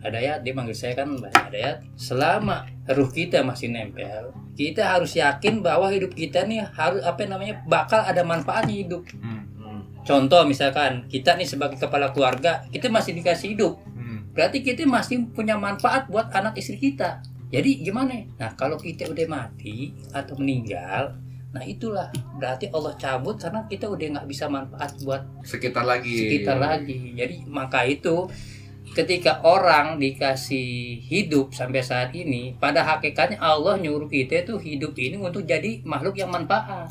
ada 0.00 0.16
ya 0.16 0.40
dia 0.40 0.56
manggil 0.56 0.72
saya 0.72 0.96
kan 0.96 1.12
ada 1.20 1.52
ya 1.56 1.72
selama 1.92 2.64
ruh 2.88 3.10
kita 3.12 3.44
masih 3.44 3.68
nempel 3.68 4.32
kita 4.56 4.96
harus 4.96 5.12
yakin 5.12 5.60
bahwa 5.60 5.92
hidup 5.92 6.16
kita 6.16 6.48
nih 6.48 6.64
harus 6.72 7.04
apa 7.04 7.28
namanya 7.28 7.60
bakal 7.68 8.00
ada 8.00 8.24
manfaatnya 8.24 8.80
hidup. 8.80 9.04
Hmm. 9.20 9.44
contoh 10.00 10.48
misalkan 10.48 11.04
kita 11.12 11.36
nih 11.36 11.44
sebagai 11.44 11.76
kepala 11.76 12.16
keluarga 12.16 12.64
kita 12.72 12.88
masih 12.88 13.12
dikasih 13.12 13.52
hidup. 13.56 13.76
Hmm. 13.92 14.32
berarti 14.32 14.64
kita 14.64 14.88
masih 14.88 15.28
punya 15.36 15.60
manfaat 15.60 16.08
buat 16.08 16.32
anak 16.32 16.56
istri 16.56 16.80
kita 16.80 17.20
jadi 17.50 17.70
gimana? 17.82 18.14
Nah 18.38 18.54
kalau 18.54 18.78
kita 18.78 19.10
udah 19.10 19.26
mati 19.26 19.92
atau 20.14 20.38
meninggal 20.38 21.18
nah 21.50 21.66
itulah 21.66 22.06
berarti 22.38 22.70
Allah 22.70 22.94
cabut 22.94 23.34
karena 23.34 23.66
kita 23.66 23.90
udah 23.90 24.06
nggak 24.22 24.28
bisa 24.30 24.46
manfaat 24.46 24.94
buat 25.02 25.18
Sekitar 25.42 25.82
lagi. 25.82 26.14
sekitar 26.14 26.62
lagi. 26.62 27.18
Jadi 27.18 27.42
maka 27.50 27.82
itu 27.82 28.30
ketika 28.94 29.42
orang 29.42 29.98
dikasih 29.98 30.98
hidup 31.02 31.50
sampai 31.50 31.82
saat 31.82 32.14
ini 32.14 32.54
pada 32.58 32.86
hakikatnya 32.86 33.38
Allah 33.42 33.78
nyuruh 33.78 34.06
kita 34.06 34.46
itu 34.46 34.58
hidup 34.58 34.94
ini 34.98 35.18
untuk 35.18 35.42
jadi 35.42 35.82
makhluk 35.82 36.18
yang 36.18 36.30
manfaat 36.30 36.90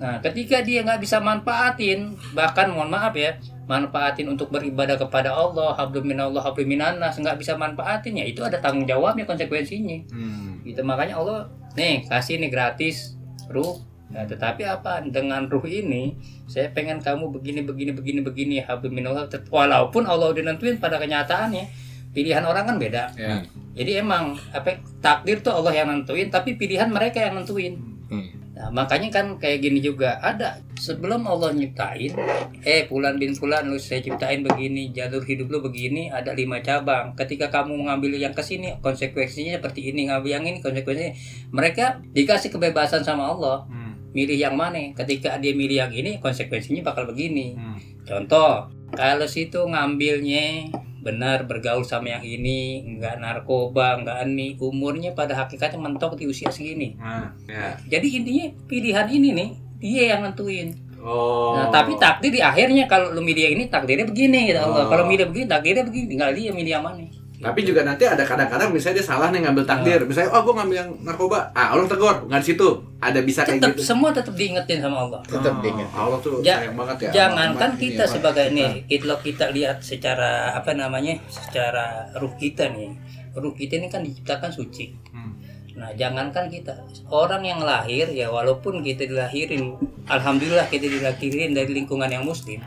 nah 0.00 0.16
ketika 0.18 0.64
dia 0.64 0.80
nggak 0.80 0.98
bisa 0.98 1.20
manfaatin 1.20 2.16
bahkan 2.32 2.72
mohon 2.72 2.88
maaf 2.88 3.12
ya 3.12 3.36
manfaatin 3.68 4.26
untuk 4.26 4.48
beribadah 4.48 4.96
kepada 4.96 5.30
Allah 5.30 5.76
hablum 5.76 6.02
minallah 6.02 6.40
hablum 6.40 6.66
minannas 6.66 7.14
nggak 7.14 7.36
bisa 7.36 7.52
manfaatin 7.54 8.16
ya 8.16 8.24
itu 8.24 8.40
ada 8.40 8.56
tanggung 8.58 8.88
jawabnya 8.88 9.22
konsekuensinya 9.22 10.08
Hmm. 10.08 10.64
gitu 10.64 10.80
makanya 10.82 11.20
Allah 11.20 11.46
nih 11.76 12.08
kasih 12.08 12.40
nih 12.40 12.48
gratis 12.48 13.14
ruh 13.46 13.76
Nah, 14.10 14.26
tetapi 14.26 14.66
apa 14.66 15.06
dengan 15.06 15.46
ruh 15.46 15.62
ini 15.62 16.18
saya 16.50 16.66
pengen 16.74 16.98
kamu 16.98 17.30
begini 17.30 17.62
begini 17.62 17.94
begini 17.94 18.20
begini 18.20 18.54
hablum 18.58 18.90
minallah 18.90 19.30
walaupun 19.46 20.02
Allah 20.02 20.34
udah 20.34 20.50
nentuin 20.50 20.82
pada 20.82 20.98
kenyataannya 20.98 21.62
pilihan 22.10 22.42
orang 22.42 22.66
kan 22.66 22.74
beda 22.74 23.06
Ya. 23.14 23.38
jadi 23.70 24.02
emang 24.02 24.34
apa 24.50 24.82
takdir 24.98 25.38
tuh 25.38 25.54
Allah 25.54 25.70
yang 25.70 25.94
nentuin 25.94 26.26
tapi 26.26 26.58
pilihan 26.58 26.90
mereka 26.90 27.22
yang 27.22 27.38
nentuin 27.38 27.78
Hmm. 28.10 28.39
Nah, 28.60 28.68
makanya 28.68 29.08
kan 29.08 29.40
kayak 29.40 29.64
gini 29.64 29.80
juga 29.80 30.20
ada. 30.20 30.60
Sebelum 30.76 31.24
Allah 31.24 31.56
nyiptain 31.56 32.12
eh 32.60 32.84
Fulan 32.92 33.16
bin 33.16 33.32
Fulan 33.32 33.72
lu 33.72 33.80
saya 33.80 34.04
ciptain 34.04 34.44
begini 34.44 34.92
jalur 34.92 35.24
hidup 35.24 35.48
lu 35.48 35.64
begini 35.64 36.12
ada 36.12 36.36
lima 36.36 36.60
cabang. 36.60 37.16
Ketika 37.16 37.48
kamu 37.48 37.80
mengambil 37.80 38.20
yang 38.20 38.36
ke 38.36 38.44
sini 38.44 38.76
konsekuensinya 38.84 39.56
seperti 39.56 39.88
ini 39.96 40.12
ngambil 40.12 40.28
yang 40.28 40.44
ini 40.44 40.60
konsekuensinya. 40.60 41.16
Mereka 41.56 42.04
dikasih 42.12 42.52
kebebasan 42.52 43.00
sama 43.00 43.32
Allah. 43.32 43.64
Hmm. 43.64 43.88
milih 44.10 44.36
yang 44.36 44.58
mana? 44.58 44.90
Ketika 44.92 45.40
dia 45.40 45.56
milih 45.56 45.86
yang 45.86 45.92
ini 45.94 46.20
konsekuensinya 46.20 46.84
bakal 46.84 47.08
begini. 47.08 47.56
Hmm. 47.56 47.78
contoh 48.04 48.66
kalau 48.90 49.24
situ 49.24 49.62
ngambilnya 49.70 50.66
benar 51.00 51.48
bergaul 51.48 51.82
sama 51.82 52.12
yang 52.12 52.24
ini 52.24 52.84
nggak 52.96 53.20
narkoba 53.20 54.00
nggak 54.04 54.18
ini 54.28 54.56
umurnya 54.60 55.16
pada 55.16 55.32
hakikatnya 55.32 55.80
mentok 55.80 56.20
di 56.20 56.28
usia 56.28 56.52
segini 56.52 56.92
Nah, 57.00 57.32
ya. 57.48 57.76
jadi 57.88 58.06
intinya 58.20 58.46
pilihan 58.68 59.06
ini 59.08 59.28
nih 59.32 59.50
dia 59.80 60.02
yang 60.14 60.20
nentuin. 60.28 60.76
Oh. 61.00 61.56
Nah, 61.56 61.72
tapi 61.72 61.96
takdir 61.96 62.28
di 62.28 62.44
akhirnya 62.44 62.84
kalau 62.84 63.16
lu 63.16 63.24
milih 63.24 63.56
ini 63.56 63.72
takdirnya 63.72 64.04
begini 64.04 64.52
gitu 64.52 64.60
Allah. 64.60 64.84
Oh. 64.84 64.88
Kalau 64.92 65.08
milih 65.08 65.32
begini 65.32 65.48
takdirnya 65.48 65.84
begini, 65.88 66.06
tinggal 66.12 66.30
dia 66.36 66.52
milih 66.52 66.72
yang 66.76 66.84
mana. 66.84 67.08
Tapi 67.40 67.64
juga 67.64 67.80
nanti 67.80 68.04
ada 68.04 68.20
kadang-kadang 68.20 68.68
misalnya 68.68 69.00
dia 69.00 69.06
salah 69.06 69.32
nih 69.32 69.40
ngambil 69.40 69.64
takdir. 69.64 70.04
Misalnya, 70.04 70.28
oh 70.30 70.44
gue 70.44 70.54
ngambil 70.54 70.76
yang 70.76 70.90
narkoba. 71.00 71.48
Ah, 71.50 71.72
Allah 71.72 71.88
tegur. 71.88 72.28
Nggak 72.28 72.40
di 72.40 72.46
situ. 72.46 72.68
Ada 73.00 73.20
bisa 73.20 73.40
kayak 73.42 73.58
Tetap 73.58 73.70
gitu. 73.72 73.82
semua 73.82 74.12
tetap 74.12 74.34
diingetin 74.36 74.78
sama 74.78 74.96
Allah. 75.00 75.20
Tetap 75.24 75.54
Oh, 75.54 75.62
diingat. 75.64 75.88
Allah 75.90 76.18
tuh 76.20 76.32
Ja- 76.40 76.60
sayang 76.60 76.76
banget 76.76 76.96
ya. 77.00 77.10
Jangankan 77.16 77.70
sama- 77.70 77.80
kita 77.80 77.88
ini 77.96 78.04
apa. 78.04 78.12
sebagai 78.12 78.46
nih, 78.52 78.70
kalau 78.94 79.18
kita 79.18 79.44
lihat 79.48 79.76
secara 79.80 80.30
apa 80.52 80.70
namanya, 80.72 81.16
secara 81.26 81.84
ruh 82.14 82.34
kita 82.36 82.68
nih, 82.68 82.92
ruh 83.32 83.56
kita 83.56 83.72
ini 83.74 83.88
kan 83.88 84.04
diciptakan 84.04 84.52
suci. 84.52 84.92
Hmm. 85.08 85.32
Nah, 85.72 85.96
jangankan 85.96 86.44
kita 86.46 86.76
orang 87.08 87.40
yang 87.40 87.64
lahir 87.64 88.04
ya 88.06 88.28
walaupun 88.28 88.84
kita 88.84 89.08
dilahirin, 89.08 89.80
alhamdulillah 90.04 90.68
kita 90.68 90.84
dilahirin 90.84 91.56
dari 91.56 91.72
lingkungan 91.72 92.04
yang 92.06 92.20
muslim. 92.20 92.60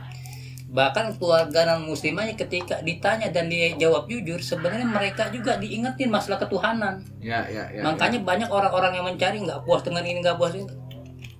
Bahkan 0.73 1.21
keluarga 1.21 1.69
non 1.69 1.85
muslimanya 1.85 2.33
ketika 2.33 2.81
ditanya 2.81 3.29
dan 3.29 3.45
dia 3.45 3.77
jawab 3.77 4.09
jujur, 4.09 4.41
sebenarnya 4.41 4.89
mereka 4.89 5.29
juga 5.29 5.53
diingetin 5.61 6.09
masalah 6.09 6.41
ketuhanan. 6.41 7.05
Ya, 7.21 7.45
ya, 7.45 7.69
ya. 7.69 7.85
Makanya 7.85 8.25
banyak 8.25 8.49
orang-orang 8.49 8.97
yang 8.97 9.05
mencari 9.05 9.37
nggak 9.37 9.61
puas 9.69 9.85
dengan 9.85 10.01
ini 10.01 10.25
nggak 10.25 10.33
puas 10.33 10.57
ini. 10.57 10.65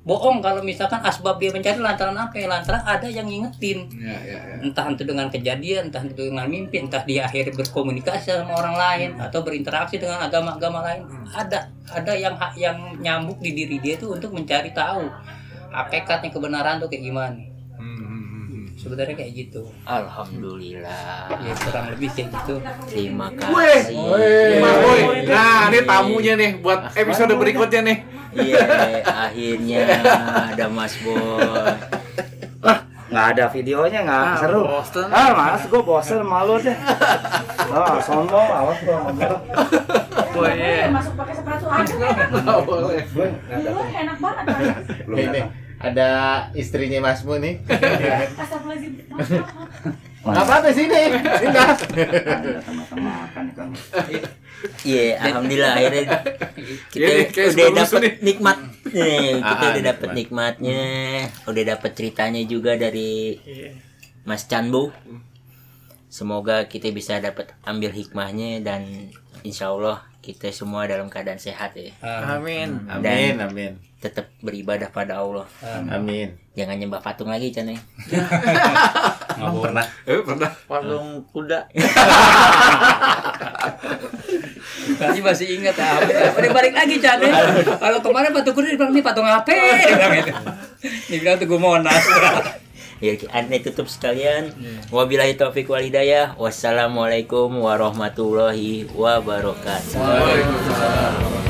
Bohong 0.03 0.43
kalau 0.43 0.59
misalkan 0.59 0.99
asbab 0.99 1.39
dia 1.39 1.49
mencari 1.49 1.79
lantaran 1.79 2.13
apa 2.13 2.35
ya? 2.35 2.45
Lantaran 2.51 2.83
ada 2.83 3.07
yang 3.07 3.23
ngingetin 3.23 3.87
Ya, 3.95 4.19
ya, 4.19 4.35
ya. 4.35 4.55
entah 4.59 4.85
itu 4.91 5.07
dengan 5.07 5.31
kejadian, 5.31 5.89
entah 5.89 6.03
itu 6.03 6.27
dengan 6.27 6.43
mimpi, 6.45 6.75
entah 6.83 7.01
dia 7.07 7.23
akhirnya 7.23 7.55
berkomunikasi 7.55 8.35
sama 8.35 8.53
orang 8.59 8.75
lain 8.75 9.09
atau 9.15 9.39
berinteraksi 9.47 9.97
dengan 9.97 10.19
agama-agama 10.19 10.83
lain. 10.83 11.07
Ada 11.31 11.71
ada 11.87 12.13
yang 12.19 12.35
yang 12.59 12.77
nyambuk 12.99 13.39
di 13.39 13.55
diri 13.55 13.79
dia 13.79 13.95
itu 13.95 14.11
untuk 14.11 14.35
mencari 14.35 14.75
tahu 14.75 15.07
hakikatnya 15.71 16.29
kebenaran 16.29 16.83
tuh 16.83 16.91
kayak 16.91 17.07
gimana. 17.07 17.52
Sebenarnya 18.83 19.15
kayak 19.15 19.31
gitu. 19.33 19.63
Alhamdulillah. 19.83 21.31
Ya 21.39 21.53
kurang 21.55 21.85
lebih 21.89 22.09
kayak 22.11 22.29
gitu. 22.29 22.55
Terima 22.85 23.31
kasih. 23.31 23.55
Mas 24.59 24.75
Boy. 24.77 24.99
Nah, 25.23 25.71
ini 25.71 25.79
tamunya 25.81 26.33
nih 26.35 26.51
buat 26.59 26.91
episode 26.93 27.31
berikutnya 27.33 27.81
nih. 27.81 27.97
Iya, 28.33 28.65
akhirnya 29.05 29.81
ada 30.51 30.65
Mas 30.67 30.99
Boy. 30.99 31.47
nggak 33.13 33.27
ada 33.37 33.45
videonya 33.45 33.99
nggak 34.01 34.23
Ah, 34.25 34.37
seru 34.41 34.61
bosen. 34.65 35.05
ah 35.13 35.29
mas 35.37 35.61
gue 35.69 35.81
bosen 35.85 36.25
malu 36.25 36.57
deh 36.57 36.73
ah 37.69 38.01
sombong 38.01 38.41
awas 38.41 38.81
gue 38.81 38.89
ngomong 38.89 39.37
iya. 40.49 40.89
masuk 40.89 41.13
pakai 41.13 41.37
sepatu 41.37 41.69
aja 41.69 41.93
Nggak 41.93 42.59
boleh. 42.65 43.05
gue 43.05 43.27
enak 43.93 44.17
banget 44.17 44.45
kan 44.49 44.61
belum 45.05 45.17
Ini 45.29 45.41
ada 45.83 46.09
istrinya 46.53 47.03
Masmu 47.03 47.37
nih. 47.37 47.59
astagfirullahaladzim 48.33 48.93
Nggak 50.23 50.39
apa-apa 50.41 50.69
sini. 50.71 51.01
Pindah. 51.11 51.75
sama-sama 52.63 53.27
makan 53.27 53.45
kan 53.51 53.67
Iya, 54.81 55.19
alhamdulillah 55.19 55.75
akhirnya 55.75 56.03
kita 56.87 57.03
Iya 57.03 57.51
nih, 57.51 57.67
udah 57.67 57.75
dapat 57.77 57.99
nih. 57.99 58.13
nikmat. 58.23 58.57
Nih, 58.85 59.29
kita 59.35 59.51
Ah, 59.59 59.69
udah 59.69 59.83
dapat 59.83 60.09
nikmat. 60.09 60.55
nikmatnya, 60.55 60.81
udah 61.43 61.63
dapat 61.67 61.91
ceritanya 61.91 62.41
juga 62.43 62.71
dari 62.73 63.35
Mas 64.23 64.47
Chanbu. 64.47 64.95
Semoga 66.07 66.63
kita 66.65 66.87
bisa 66.89 67.19
dapat 67.19 67.51
ambil 67.61 67.91
hikmahnya 67.91 68.61
dan 68.61 69.11
insya 69.41 69.67
Allah 69.67 69.99
kita 70.21 70.47
semua 70.49 70.85
dalam 70.85 71.11
keadaan 71.11 71.41
sehat 71.41 71.75
ya. 71.75 71.91
Amin. 72.31 72.87
Amin, 72.87 73.35
amin. 73.35 73.71
Tetap 74.03 74.27
beribadah 74.43 74.91
pada 74.91 75.23
Allah. 75.23 75.47
Amin. 75.87 76.35
Jangan 76.53 76.75
nyembah 76.75 76.99
patung 76.99 77.31
lagi, 77.31 77.49
Chan 77.49 77.63
ya. 77.71 77.79
nggak 79.33 79.51
pernah 79.63 79.85
Eh, 80.03 80.19
pernah. 80.19 80.51
Patung 80.67 81.23
kuda. 81.31 81.71
Tadi 84.93 85.19
masih 85.23 85.47
ingat 85.57 85.79
ah. 85.79 86.03
Udah 86.35 86.51
balik 86.51 86.73
lagi 86.75 86.99
Chan 86.99 87.17
ya. 87.17 87.31
Kalau 87.79 87.99
kemarin 88.03 88.35
patung 88.35 88.53
kuda 88.53 88.67
dibilang 88.69 88.91
ini 88.91 88.99
patung 88.99 89.23
apa? 89.23 89.47
Bilang. 89.47 90.13
Dibilang 91.09 91.37
tugu 91.39 91.55
Monas. 91.55 92.03
Ya, 92.99 93.15
anda 93.31 93.55
tutup 93.59 93.87
sekalian. 93.87 94.51
Wabillahi 94.87 95.35
taufiq 95.35 95.67
wal 95.67 95.83
hidayah. 95.83 96.35
Wassalamualaikum 96.35 97.51
warahmatullahi 97.55 98.87
wabarakatuh. 98.91 99.95
Waalaikumsalam. 99.95 101.42